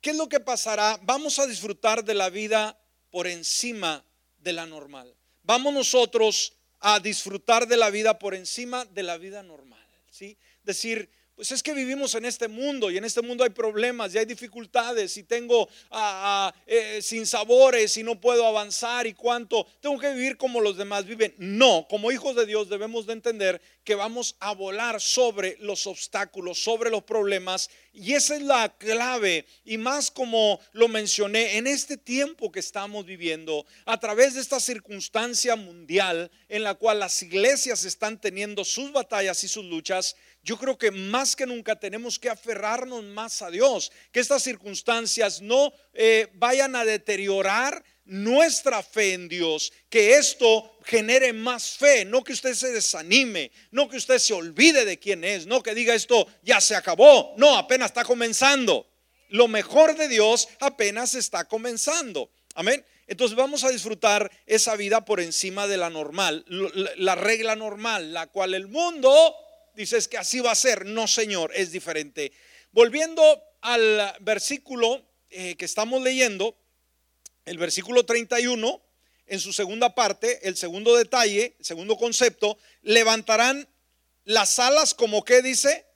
¿Qué 0.00 0.10
es 0.10 0.16
lo 0.16 0.28
que 0.28 0.40
pasará? 0.40 0.98
Vamos 1.02 1.38
a 1.38 1.46
disfrutar 1.46 2.04
de 2.04 2.14
la 2.14 2.30
vida 2.30 2.78
por 3.10 3.26
encima 3.26 4.04
de 4.38 4.52
la 4.52 4.66
normal. 4.66 5.14
Vamos 5.42 5.72
nosotros 5.72 6.54
a 6.80 7.00
disfrutar 7.00 7.66
de 7.66 7.76
la 7.76 7.90
vida 7.90 8.18
por 8.18 8.34
encima 8.34 8.84
de 8.84 9.02
la 9.02 9.18
vida 9.18 9.42
normal. 9.42 9.84
¿sí? 10.10 10.38
Decir, 10.62 11.10
pues 11.36 11.52
es 11.52 11.62
que 11.62 11.74
vivimos 11.74 12.14
en 12.14 12.24
este 12.24 12.48
mundo 12.48 12.90
y 12.90 12.96
en 12.96 13.04
este 13.04 13.20
mundo 13.20 13.44
hay 13.44 13.50
problemas 13.50 14.14
y 14.14 14.18
hay 14.18 14.24
dificultades 14.24 15.18
y 15.18 15.22
tengo 15.22 15.68
ah, 15.90 16.50
ah, 16.50 16.54
eh, 16.66 17.00
sin 17.02 17.26
sabores 17.26 17.94
y 17.98 18.02
no 18.02 18.18
puedo 18.18 18.46
avanzar 18.46 19.06
y 19.06 19.12
cuánto 19.12 19.66
tengo 19.80 19.98
que 19.98 20.14
vivir 20.14 20.38
como 20.38 20.62
los 20.62 20.78
demás 20.78 21.04
viven. 21.04 21.34
No, 21.36 21.86
como 21.90 22.10
hijos 22.10 22.34
de 22.36 22.46
Dios 22.46 22.70
debemos 22.70 23.06
de 23.06 23.12
entender 23.12 23.60
que 23.84 23.94
vamos 23.94 24.34
a 24.40 24.54
volar 24.54 24.98
sobre 24.98 25.58
los 25.60 25.86
obstáculos, 25.86 26.58
sobre 26.58 26.88
los 26.88 27.04
problemas 27.04 27.68
y 27.92 28.14
esa 28.14 28.34
es 28.34 28.42
la 28.42 28.74
clave 28.76 29.44
y 29.64 29.76
más 29.76 30.10
como 30.10 30.58
lo 30.72 30.88
mencioné 30.88 31.58
en 31.58 31.66
este 31.66 31.98
tiempo 31.98 32.50
que 32.50 32.60
estamos 32.60 33.04
viviendo 33.04 33.66
a 33.84 34.00
través 34.00 34.34
de 34.34 34.40
esta 34.40 34.58
circunstancia 34.58 35.54
mundial 35.54 36.30
en 36.48 36.64
la 36.64 36.74
cual 36.74 36.98
las 36.98 37.22
iglesias 37.22 37.84
están 37.84 38.18
teniendo 38.18 38.64
sus 38.64 38.90
batallas 38.90 39.44
y 39.44 39.48
sus 39.48 39.66
luchas 39.66 40.16
yo 40.46 40.56
creo 40.56 40.78
que 40.78 40.92
más 40.92 41.34
que 41.34 41.44
nunca 41.44 41.74
tenemos 41.74 42.20
que 42.20 42.30
aferrarnos 42.30 43.02
más 43.02 43.42
a 43.42 43.50
Dios, 43.50 43.90
que 44.12 44.20
estas 44.20 44.44
circunstancias 44.44 45.42
no 45.42 45.72
eh, 45.92 46.28
vayan 46.34 46.76
a 46.76 46.84
deteriorar 46.84 47.82
nuestra 48.04 48.80
fe 48.84 49.14
en 49.14 49.28
Dios, 49.28 49.72
que 49.90 50.14
esto 50.14 50.78
genere 50.84 51.32
más 51.32 51.72
fe, 51.72 52.04
no 52.04 52.22
que 52.22 52.32
usted 52.32 52.54
se 52.54 52.70
desanime, 52.70 53.50
no 53.72 53.88
que 53.88 53.96
usted 53.96 54.18
se 54.18 54.34
olvide 54.34 54.84
de 54.84 55.00
quién 55.00 55.24
es, 55.24 55.46
no 55.46 55.64
que 55.64 55.74
diga 55.74 55.96
esto 55.96 56.28
ya 56.42 56.60
se 56.60 56.76
acabó, 56.76 57.34
no, 57.36 57.56
apenas 57.58 57.90
está 57.90 58.04
comenzando. 58.04 58.86
Lo 59.30 59.48
mejor 59.48 59.96
de 59.96 60.06
Dios 60.06 60.48
apenas 60.60 61.16
está 61.16 61.46
comenzando. 61.46 62.30
Amén. 62.54 62.84
Entonces 63.08 63.36
vamos 63.36 63.64
a 63.64 63.70
disfrutar 63.70 64.30
esa 64.46 64.76
vida 64.76 65.04
por 65.04 65.20
encima 65.20 65.66
de 65.66 65.76
la 65.76 65.90
normal, 65.90 66.44
la 66.96 67.16
regla 67.16 67.56
normal, 67.56 68.12
la 68.12 68.28
cual 68.28 68.54
el 68.54 68.68
mundo 68.68 69.34
dices 69.76 70.08
que 70.08 70.18
así 70.18 70.40
va 70.40 70.50
a 70.50 70.56
ser. 70.56 70.86
No, 70.86 71.06
Señor, 71.06 71.52
es 71.54 71.70
diferente. 71.70 72.32
Volviendo 72.72 73.22
al 73.60 74.16
versículo 74.20 75.06
eh, 75.30 75.54
que 75.56 75.64
estamos 75.64 76.02
leyendo, 76.02 76.56
el 77.44 77.58
versículo 77.58 78.04
31, 78.04 78.82
en 79.26 79.40
su 79.40 79.52
segunda 79.52 79.94
parte, 79.94 80.48
el 80.48 80.56
segundo 80.56 80.96
detalle, 80.96 81.54
el 81.58 81.64
segundo 81.64 81.96
concepto, 81.96 82.58
levantarán 82.82 83.68
las 84.24 84.58
alas 84.58 84.94
como 84.94 85.24
que 85.24 85.42
dice, 85.42 85.86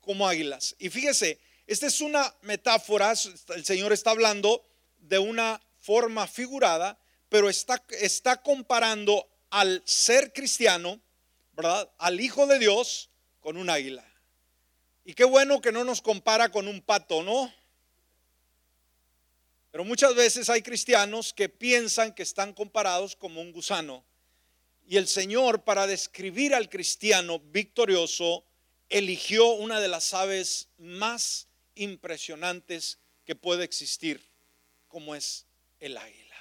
como 0.00 0.28
águilas. 0.28 0.76
Y 0.78 0.88
fíjese, 0.88 1.38
esta 1.66 1.86
es 1.86 2.00
una 2.00 2.34
metáfora, 2.42 3.12
el 3.54 3.64
Señor 3.64 3.92
está 3.92 4.10
hablando 4.10 4.64
de 4.98 5.18
una 5.18 5.60
forma 5.80 6.26
figurada, 6.26 6.98
pero 7.28 7.50
está, 7.50 7.82
está 8.00 8.42
comparando 8.42 9.28
al 9.50 9.82
ser 9.84 10.32
cristiano, 10.32 11.00
¿verdad? 11.58 11.90
Al 11.98 12.20
Hijo 12.20 12.46
de 12.46 12.60
Dios 12.60 13.10
con 13.40 13.56
un 13.56 13.68
águila. 13.68 14.06
Y 15.04 15.14
qué 15.14 15.24
bueno 15.24 15.60
que 15.60 15.72
no 15.72 15.82
nos 15.82 16.00
compara 16.00 16.52
con 16.52 16.68
un 16.68 16.80
pato, 16.80 17.24
¿no? 17.24 17.52
Pero 19.72 19.82
muchas 19.82 20.14
veces 20.14 20.48
hay 20.50 20.62
cristianos 20.62 21.32
que 21.32 21.48
piensan 21.48 22.14
que 22.14 22.22
están 22.22 22.52
comparados 22.52 23.16
como 23.16 23.40
un 23.40 23.50
gusano. 23.50 24.04
Y 24.86 24.98
el 24.98 25.08
Señor, 25.08 25.64
para 25.64 25.88
describir 25.88 26.54
al 26.54 26.68
cristiano 26.70 27.40
victorioso, 27.40 28.44
eligió 28.88 29.48
una 29.54 29.80
de 29.80 29.88
las 29.88 30.14
aves 30.14 30.68
más 30.78 31.48
impresionantes 31.74 33.00
que 33.24 33.34
puede 33.34 33.64
existir, 33.64 34.24
como 34.86 35.16
es 35.16 35.44
el 35.80 35.96
águila. 35.96 36.36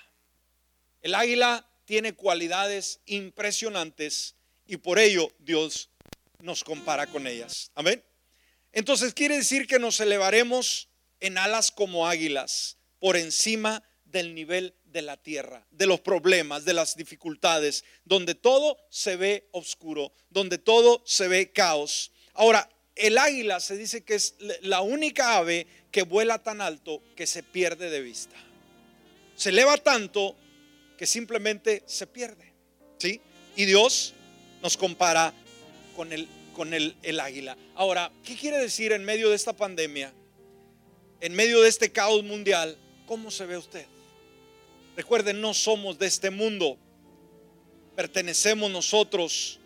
El 1.01 1.15
águila 1.15 1.67
tiene 1.85 2.13
cualidades 2.13 2.99
impresionantes 3.07 4.36
y 4.67 4.77
por 4.77 4.99
ello 4.99 5.31
Dios 5.39 5.89
nos 6.39 6.63
compara 6.63 7.07
con 7.07 7.27
ellas. 7.27 7.71
Amén. 7.75 8.03
Entonces 8.71 9.13
quiere 9.13 9.37
decir 9.37 9.65
que 9.65 9.79
nos 9.79 9.99
elevaremos 9.99 10.89
en 11.19 11.37
alas 11.37 11.71
como 11.71 12.07
águilas 12.07 12.77
por 12.99 13.17
encima 13.17 13.83
del 14.05 14.35
nivel 14.35 14.75
de 14.85 15.01
la 15.01 15.17
tierra, 15.17 15.65
de 15.71 15.85
los 15.85 15.99
problemas, 15.99 16.65
de 16.65 16.73
las 16.73 16.95
dificultades, 16.95 17.83
donde 18.05 18.35
todo 18.35 18.77
se 18.89 19.15
ve 19.15 19.49
oscuro, 19.51 20.13
donde 20.29 20.57
todo 20.57 21.01
se 21.05 21.27
ve 21.27 21.51
caos. 21.51 22.11
Ahora, 22.33 22.69
el 22.95 23.17
águila 23.17 23.59
se 23.59 23.77
dice 23.77 24.03
que 24.03 24.15
es 24.15 24.35
la 24.61 24.81
única 24.81 25.37
ave 25.37 25.67
que 25.91 26.03
vuela 26.03 26.41
tan 26.41 26.61
alto 26.61 27.01
que 27.15 27.27
se 27.27 27.43
pierde 27.43 27.89
de 27.89 28.01
vista. 28.01 28.35
Se 29.35 29.49
eleva 29.49 29.77
tanto 29.77 30.35
que 30.97 31.05
simplemente 31.05 31.83
se 31.85 32.07
pierde. 32.07 32.53
¿Sí? 32.97 33.21
Y 33.55 33.65
Dios 33.65 34.15
nos 34.61 34.77
compara 34.77 35.33
con 35.95 36.13
el, 36.13 36.27
con 36.53 36.73
el, 36.73 36.95
el 37.03 37.19
águila. 37.19 37.57
Ahora, 37.75 38.11
¿qué 38.23 38.35
quiere 38.35 38.57
decir 38.57 38.91
en 38.91 39.03
medio 39.03 39.29
de 39.29 39.35
esta 39.35 39.53
pandemia? 39.53 40.13
En 41.19 41.33
medio 41.33 41.61
de 41.61 41.69
este 41.69 41.91
caos 41.91 42.23
mundial, 42.23 42.77
¿Cómo 43.07 43.31
se 43.31 43.45
ve 43.45 43.57
usted? 43.57 43.85
Recuerden, 44.97 45.39
no 45.39 45.53
somos 45.53 45.97
de 45.97 46.07
este 46.07 46.29
mundo. 46.29 46.77
Pertenecemos 47.95 48.69
nosotros 48.69 49.59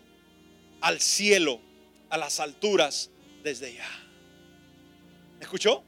al 0.80 1.00
cielo, 1.00 1.58
a 2.08 2.16
las 2.16 2.38
alturas, 2.38 3.10
desde 3.42 3.74
ya. 3.74 3.88
¿Escuchó? 5.40 5.82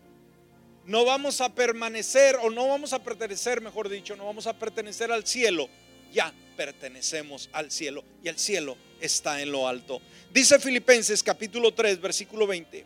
No 0.84 1.04
vamos 1.04 1.40
a 1.40 1.54
permanecer, 1.54 2.36
o 2.42 2.50
no 2.50 2.66
vamos 2.66 2.92
a 2.92 3.04
pertenecer, 3.04 3.60
mejor 3.60 3.88
dicho, 3.88 4.16
no 4.16 4.26
vamos 4.26 4.48
a 4.48 4.58
pertenecer 4.58 5.12
al 5.12 5.24
cielo. 5.24 5.68
Ya 6.14 6.32
pertenecemos 6.56 7.50
al 7.52 7.70
cielo 7.70 8.04
y 8.22 8.28
el 8.28 8.38
cielo 8.38 8.76
está 9.00 9.42
en 9.42 9.50
lo 9.50 9.66
alto. 9.68 10.00
Dice 10.32 10.58
Filipenses 10.60 11.22
capítulo 11.22 11.74
3, 11.74 12.00
versículo 12.00 12.46
20. 12.46 12.84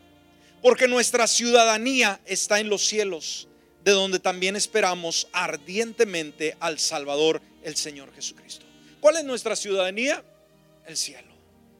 Porque 0.61 0.87
nuestra 0.87 1.27
ciudadanía 1.27 2.19
está 2.25 2.59
en 2.59 2.67
los 2.67 2.85
cielos 2.85 3.47
de 3.83 3.91
donde 3.91 4.19
también 4.19 4.55
esperamos 4.55 5.27
ardientemente 5.31 6.57
al 6.59 6.79
Salvador, 6.79 7.41
el 7.63 7.75
Señor 7.75 8.13
Jesucristo. 8.13 8.65
¿Cuál 8.99 9.17
es 9.17 9.23
nuestra 9.23 9.55
ciudadanía? 9.55 10.23
El 10.85 10.97
cielo. 10.97 11.29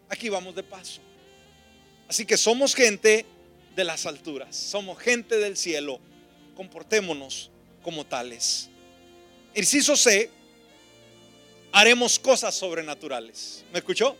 Aquí 0.08 0.30
vamos 0.30 0.56
de 0.56 0.64
paso. 0.64 1.02
Así 2.08 2.26
que 2.26 2.38
somos 2.38 2.74
gente 2.74 3.26
de 3.76 3.84
las 3.84 4.06
alturas, 4.06 4.56
somos 4.56 4.98
gente 5.00 5.38
del 5.38 5.58
cielo, 5.58 6.00
comportémonos 6.56 7.52
como 7.84 8.06
tales. 8.06 8.70
Inciso 9.54 9.96
C, 9.96 10.30
haremos 11.72 12.20
cosas 12.20 12.56
sobrenaturales. 12.56 13.64
¿Me 13.72 13.80
escuchó? 13.80 14.16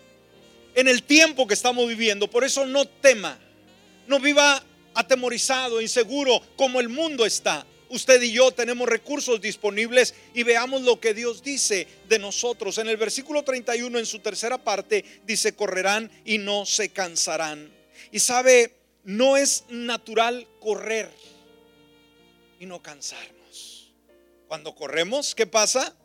En 0.76 0.88
el 0.88 1.04
tiempo 1.04 1.48
que 1.48 1.54
estamos 1.54 1.88
viviendo, 1.88 2.30
por 2.30 2.44
eso 2.44 2.66
no 2.66 2.86
tema, 2.86 3.40
no 4.08 4.20
viva 4.20 4.64
atemorizado, 4.94 5.82
inseguro, 5.82 6.42
como 6.56 6.80
el 6.80 6.90
mundo 6.90 7.26
está. 7.26 7.66
Usted 7.90 8.22
y 8.22 8.32
yo 8.32 8.52
tenemos 8.52 8.88
recursos 8.88 9.42
disponibles 9.42 10.14
y 10.36 10.44
veamos 10.44 10.84
lo 10.84 11.00
que 11.00 11.16
Dios 11.16 11.42
dice 11.42 11.88
de 12.08 12.20
nosotros. 12.20 12.78
En 12.78 12.88
el 12.88 12.98
versículo 12.98 13.44
31, 13.44 13.98
en 13.98 14.06
su 14.06 14.20
tercera 14.20 14.60
parte, 14.60 15.04
dice, 15.26 15.56
correrán 15.56 16.12
y 16.24 16.38
no 16.38 16.68
se 16.68 16.90
cansarán. 16.90 17.72
Y 18.12 18.20
sabe, 18.20 18.76
no 19.04 19.38
es 19.38 19.64
natural 19.70 20.48
correr 20.60 21.10
y 22.60 22.68
no 22.68 22.82
cansarnos. 22.84 23.92
Cuando 24.48 24.76
corremos, 24.76 25.34
¿qué 25.34 25.48
pasa? 25.48 25.96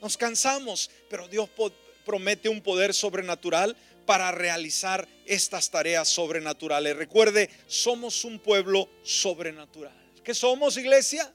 Nos 0.00 0.16
cansamos, 0.16 0.90
pero 1.08 1.28
Dios 1.28 1.48
promete 2.04 2.48
un 2.48 2.60
poder 2.60 2.94
sobrenatural 2.94 3.76
para 4.06 4.30
realizar 4.32 5.06
estas 5.26 5.70
tareas 5.70 6.08
sobrenaturales. 6.08 6.96
Recuerde, 6.96 7.50
somos 7.66 8.24
un 8.24 8.38
pueblo 8.38 8.88
sobrenatural. 9.02 9.92
¿Qué 10.24 10.32
somos, 10.34 10.76
iglesia? 10.78 11.30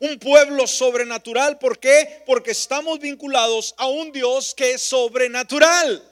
Un 0.00 0.18
pueblo 0.18 0.66
sobrenatural. 0.66 1.58
¿Por 1.58 1.78
qué? 1.78 2.22
Porque 2.26 2.50
estamos 2.50 2.98
vinculados 2.98 3.74
a 3.78 3.86
un 3.86 4.12
Dios 4.12 4.54
que 4.54 4.72
es 4.72 4.82
sobrenatural. 4.82 6.02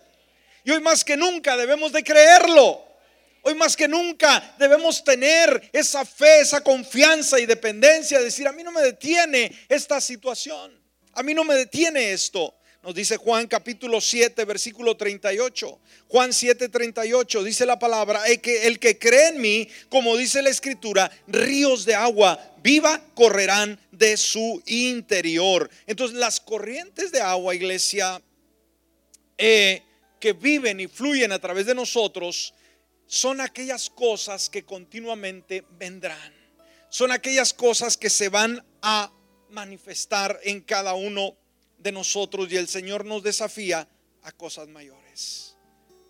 Y 0.64 0.70
hoy 0.70 0.80
más 0.80 1.04
que 1.04 1.16
nunca 1.16 1.56
debemos 1.56 1.92
de 1.92 2.02
creerlo. 2.02 2.82
Hoy 3.42 3.54
más 3.54 3.76
que 3.76 3.88
nunca 3.88 4.54
debemos 4.58 5.02
tener 5.02 5.68
esa 5.72 6.04
fe, 6.04 6.40
esa 6.40 6.62
confianza 6.62 7.40
y 7.40 7.44
dependencia. 7.44 8.20
Decir, 8.20 8.48
a 8.48 8.52
mí 8.52 8.62
no 8.62 8.72
me 8.72 8.82
detiene 8.82 9.52
esta 9.68 10.00
situación. 10.00 10.81
A 11.14 11.22
mí 11.22 11.34
no 11.34 11.44
me 11.44 11.54
detiene 11.54 12.12
esto. 12.12 12.54
Nos 12.82 12.96
dice 12.96 13.16
Juan 13.16 13.46
capítulo 13.46 14.00
7, 14.00 14.44
versículo 14.44 14.96
38. 14.96 15.78
Juan 16.08 16.32
7, 16.32 16.68
38 16.68 17.44
dice 17.44 17.64
la 17.64 17.78
palabra, 17.78 18.26
el 18.26 18.40
que, 18.40 18.66
el 18.66 18.80
que 18.80 18.98
cree 18.98 19.28
en 19.28 19.40
mí, 19.40 19.68
como 19.88 20.16
dice 20.16 20.42
la 20.42 20.50
escritura, 20.50 21.10
ríos 21.28 21.84
de 21.84 21.94
agua 21.94 22.40
viva 22.62 23.00
correrán 23.14 23.78
de 23.92 24.16
su 24.16 24.62
interior. 24.66 25.70
Entonces 25.86 26.16
las 26.16 26.40
corrientes 26.40 27.12
de 27.12 27.20
agua, 27.20 27.54
iglesia, 27.54 28.20
eh, 29.38 29.82
que 30.18 30.32
viven 30.32 30.80
y 30.80 30.88
fluyen 30.88 31.30
a 31.30 31.38
través 31.38 31.66
de 31.66 31.74
nosotros, 31.74 32.54
son 33.06 33.40
aquellas 33.40 33.90
cosas 33.90 34.48
que 34.48 34.64
continuamente 34.64 35.64
vendrán. 35.78 36.32
Son 36.88 37.12
aquellas 37.12 37.52
cosas 37.52 37.96
que 37.96 38.10
se 38.10 38.28
van 38.28 38.64
a 38.82 39.12
manifestar 39.52 40.40
en 40.42 40.60
cada 40.62 40.94
uno 40.94 41.36
de 41.78 41.92
nosotros 41.92 42.50
y 42.50 42.56
el 42.56 42.68
Señor 42.68 43.04
nos 43.04 43.22
desafía 43.22 43.86
a 44.22 44.32
cosas 44.32 44.68
mayores. 44.68 45.56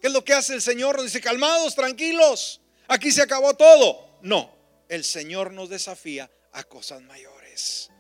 ¿Qué 0.00 0.08
es 0.08 0.12
lo 0.12 0.24
que 0.24 0.32
hace 0.32 0.54
el 0.54 0.62
Señor? 0.62 0.96
Nos 0.96 1.06
dice, 1.06 1.20
calmados, 1.20 1.74
tranquilos, 1.74 2.60
aquí 2.88 3.10
se 3.10 3.22
acabó 3.22 3.54
todo. 3.54 4.18
No, 4.22 4.50
el 4.88 5.04
Señor 5.04 5.52
nos 5.52 5.68
desafía 5.68 6.30
a 6.52 6.64
cosas 6.64 7.02
mayores. 7.02 7.90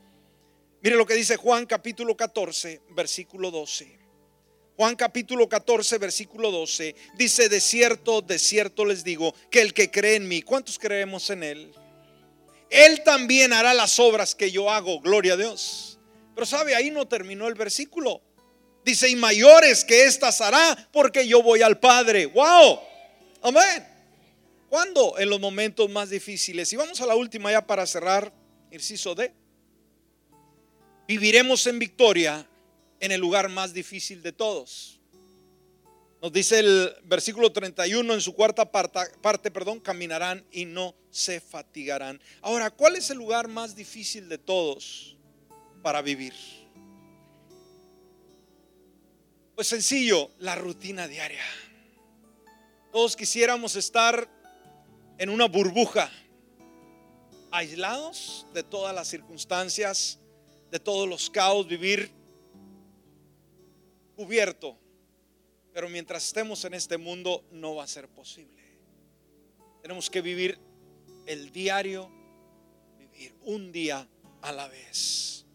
Mire 0.82 0.96
lo 0.96 1.06
que 1.06 1.14
dice 1.14 1.36
Juan 1.36 1.66
capítulo 1.66 2.16
14, 2.16 2.82
versículo 2.90 3.50
12. 3.50 3.98
Juan 4.76 4.96
capítulo 4.96 5.48
14, 5.48 5.98
versículo 5.98 6.50
12. 6.50 6.96
Dice, 7.14 7.48
de 7.48 7.60
cierto, 7.60 8.20
de 8.20 8.38
cierto 8.38 8.84
les 8.84 9.04
digo, 9.04 9.34
que 9.50 9.60
el 9.60 9.74
que 9.74 9.90
cree 9.90 10.16
en 10.16 10.26
mí, 10.26 10.42
¿cuántos 10.42 10.78
creemos 10.78 11.30
en 11.30 11.44
Él? 11.44 11.74
Él 12.72 13.02
también 13.04 13.52
hará 13.52 13.74
las 13.74 13.98
obras 14.00 14.34
que 14.34 14.50
yo 14.50 14.70
hago, 14.70 14.98
gloria 15.00 15.34
a 15.34 15.36
Dios. 15.36 15.98
Pero 16.34 16.46
sabe, 16.46 16.74
ahí 16.74 16.90
no 16.90 17.06
terminó 17.06 17.46
el 17.46 17.54
versículo. 17.54 18.22
Dice, 18.82 19.10
y 19.10 19.14
mayores 19.14 19.84
que 19.84 20.04
éstas 20.04 20.40
hará 20.40 20.88
porque 20.90 21.28
yo 21.28 21.42
voy 21.42 21.60
al 21.60 21.78
Padre. 21.78 22.24
¡Wow! 22.26 22.80
Amén. 23.42 23.86
¿Cuándo? 24.70 25.18
En 25.18 25.28
los 25.28 25.38
momentos 25.38 25.90
más 25.90 26.08
difíciles. 26.08 26.72
Y 26.72 26.76
vamos 26.76 26.98
a 27.02 27.06
la 27.06 27.14
última 27.14 27.52
ya 27.52 27.66
para 27.66 27.86
cerrar, 27.86 28.32
inciso 28.70 29.14
D. 29.14 29.34
Viviremos 31.06 31.66
en 31.66 31.78
victoria 31.78 32.48
en 33.00 33.12
el 33.12 33.20
lugar 33.20 33.50
más 33.50 33.74
difícil 33.74 34.22
de 34.22 34.32
todos. 34.32 34.98
Nos 36.22 36.32
dice 36.32 36.60
el 36.60 36.96
versículo 37.04 37.52
31 37.52 38.14
en 38.14 38.20
su 38.20 38.32
cuarta 38.32 38.70
parte, 38.70 39.00
parte, 39.20 39.50
perdón, 39.50 39.80
caminarán 39.80 40.46
y 40.50 40.64
no 40.64 40.94
se 41.10 41.40
fatigarán. 41.40 42.20
Ahora, 42.40 42.70
¿cuál 42.70 42.96
es 42.96 43.10
el 43.10 43.18
lugar 43.18 43.48
más 43.48 43.74
difícil 43.74 44.28
de 44.28 44.38
todos? 44.38 45.12
para 45.82 46.00
vivir? 46.00 46.32
Pues 49.54 49.66
sencillo, 49.66 50.30
la 50.38 50.54
rutina 50.54 51.06
diaria. 51.06 51.44
Todos 52.90 53.16
quisiéramos 53.16 53.76
estar 53.76 54.28
en 55.18 55.28
una 55.28 55.46
burbuja 55.46 56.10
aislados 57.50 58.46
de 58.54 58.62
todas 58.62 58.94
las 58.94 59.08
circunstancias, 59.08 60.18
de 60.70 60.80
todos 60.80 61.06
los 61.08 61.28
caos, 61.28 61.66
vivir 61.66 62.10
cubierto. 64.16 64.78
Pero 65.72 65.88
mientras 65.88 66.24
estemos 66.26 66.64
en 66.64 66.74
este 66.74 66.98
mundo 66.98 67.44
no 67.50 67.74
va 67.76 67.84
a 67.84 67.86
ser 67.86 68.08
posible. 68.08 68.62
Tenemos 69.80 70.10
que 70.10 70.20
vivir 70.20 70.58
el 71.26 71.50
diario, 71.50 72.10
vivir 72.98 73.34
un 73.42 73.72
día 73.72 74.06
a 74.42 74.52
la 74.52 74.68
vez. 74.68 75.46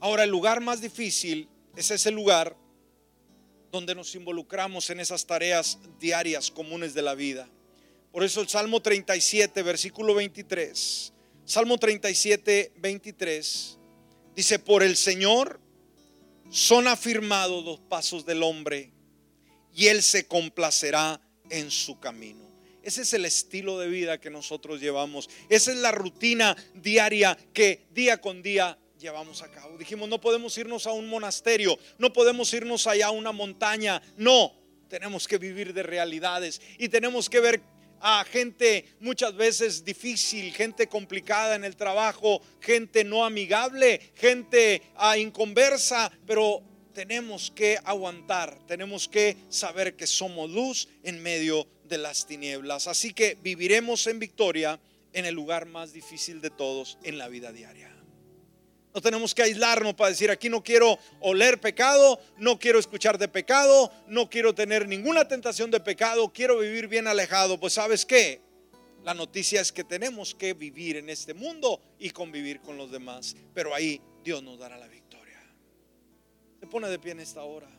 Ahora 0.00 0.24
el 0.24 0.30
lugar 0.30 0.60
más 0.60 0.80
difícil 0.80 1.48
es 1.76 1.90
ese 1.90 2.10
lugar 2.10 2.56
donde 3.70 3.94
nos 3.94 4.14
involucramos 4.14 4.88
en 4.90 5.00
esas 5.00 5.26
tareas 5.26 5.78
diarias 6.00 6.50
comunes 6.50 6.94
de 6.94 7.02
la 7.02 7.14
vida. 7.14 7.48
Por 8.12 8.24
eso 8.24 8.40
el 8.40 8.48
Salmo 8.48 8.80
37, 8.80 9.62
versículo 9.62 10.14
23. 10.14 11.12
Salmo 11.44 11.78
37, 11.78 12.72
23. 12.76 13.78
Dice, 14.34 14.58
por 14.58 14.82
el 14.82 14.96
Señor 14.96 15.60
son 16.50 16.88
afirmados 16.88 17.64
los 17.64 17.80
pasos 17.80 18.24
del 18.24 18.42
hombre 18.42 18.92
y 19.78 19.86
Él 19.86 20.02
se 20.02 20.26
complacerá 20.26 21.20
en 21.50 21.70
su 21.70 22.00
camino. 22.00 22.44
Ese 22.82 23.02
es 23.02 23.12
el 23.12 23.24
estilo 23.24 23.78
de 23.78 23.86
vida 23.86 24.18
que 24.18 24.28
nosotros 24.28 24.80
llevamos. 24.80 25.30
Esa 25.48 25.70
es 25.70 25.78
la 25.78 25.92
rutina 25.92 26.56
diaria 26.74 27.38
que 27.52 27.86
día 27.92 28.20
con 28.20 28.42
día 28.42 28.76
llevamos 28.98 29.40
a 29.40 29.48
cabo. 29.52 29.78
Dijimos, 29.78 30.08
no 30.08 30.20
podemos 30.20 30.58
irnos 30.58 30.88
a 30.88 30.92
un 30.92 31.08
monasterio, 31.08 31.78
no 31.96 32.12
podemos 32.12 32.52
irnos 32.52 32.88
allá 32.88 33.06
a 33.06 33.10
una 33.12 33.30
montaña. 33.30 34.02
No, 34.16 34.52
tenemos 34.88 35.28
que 35.28 35.38
vivir 35.38 35.72
de 35.72 35.84
realidades 35.84 36.60
y 36.76 36.88
tenemos 36.88 37.30
que 37.30 37.38
ver 37.38 37.62
a 38.00 38.24
gente 38.24 38.84
muchas 38.98 39.32
veces 39.36 39.84
difícil, 39.84 40.52
gente 40.52 40.88
complicada 40.88 41.54
en 41.54 41.62
el 41.62 41.76
trabajo, 41.76 42.42
gente 42.60 43.04
no 43.04 43.24
amigable, 43.24 44.10
gente 44.16 44.82
ah, 44.96 45.16
inconversa, 45.16 46.10
pero 46.26 46.64
tenemos 46.98 47.52
que 47.52 47.78
aguantar, 47.84 48.58
tenemos 48.66 49.06
que 49.06 49.36
saber 49.50 49.94
que 49.94 50.08
somos 50.08 50.50
luz 50.50 50.88
en 51.04 51.22
medio 51.22 51.68
de 51.84 51.96
las 51.96 52.26
tinieblas. 52.26 52.88
Así 52.88 53.12
que 53.12 53.38
viviremos 53.40 54.08
en 54.08 54.18
victoria 54.18 54.80
en 55.12 55.24
el 55.24 55.32
lugar 55.32 55.66
más 55.66 55.92
difícil 55.92 56.40
de 56.40 56.50
todos 56.50 56.98
en 57.04 57.16
la 57.16 57.28
vida 57.28 57.52
diaria. 57.52 57.94
No 58.92 59.00
tenemos 59.00 59.32
que 59.32 59.44
aislarnos 59.44 59.94
para 59.94 60.10
decir, 60.10 60.28
aquí 60.28 60.48
no 60.48 60.64
quiero 60.64 60.98
oler 61.20 61.60
pecado, 61.60 62.18
no 62.36 62.58
quiero 62.58 62.80
escuchar 62.80 63.16
de 63.16 63.28
pecado, 63.28 63.92
no 64.08 64.28
quiero 64.28 64.52
tener 64.52 64.88
ninguna 64.88 65.28
tentación 65.28 65.70
de 65.70 65.78
pecado, 65.78 66.32
quiero 66.32 66.58
vivir 66.58 66.88
bien 66.88 67.06
alejado. 67.06 67.60
Pues 67.60 67.74
sabes 67.74 68.04
qué? 68.04 68.40
La 69.04 69.14
noticia 69.14 69.60
es 69.60 69.70
que 69.70 69.84
tenemos 69.84 70.34
que 70.34 70.52
vivir 70.52 70.96
en 70.96 71.10
este 71.10 71.32
mundo 71.32 71.80
y 72.00 72.10
convivir 72.10 72.58
con 72.60 72.76
los 72.76 72.90
demás. 72.90 73.36
Pero 73.54 73.72
ahí 73.72 74.00
Dios 74.24 74.42
nos 74.42 74.58
dará 74.58 74.76
la 74.76 74.88
victoria. 74.88 74.97
Pone 76.70 76.88
de 76.88 76.98
pie 76.98 77.12
en 77.12 77.20
esta 77.20 77.42
hora. 77.42 77.77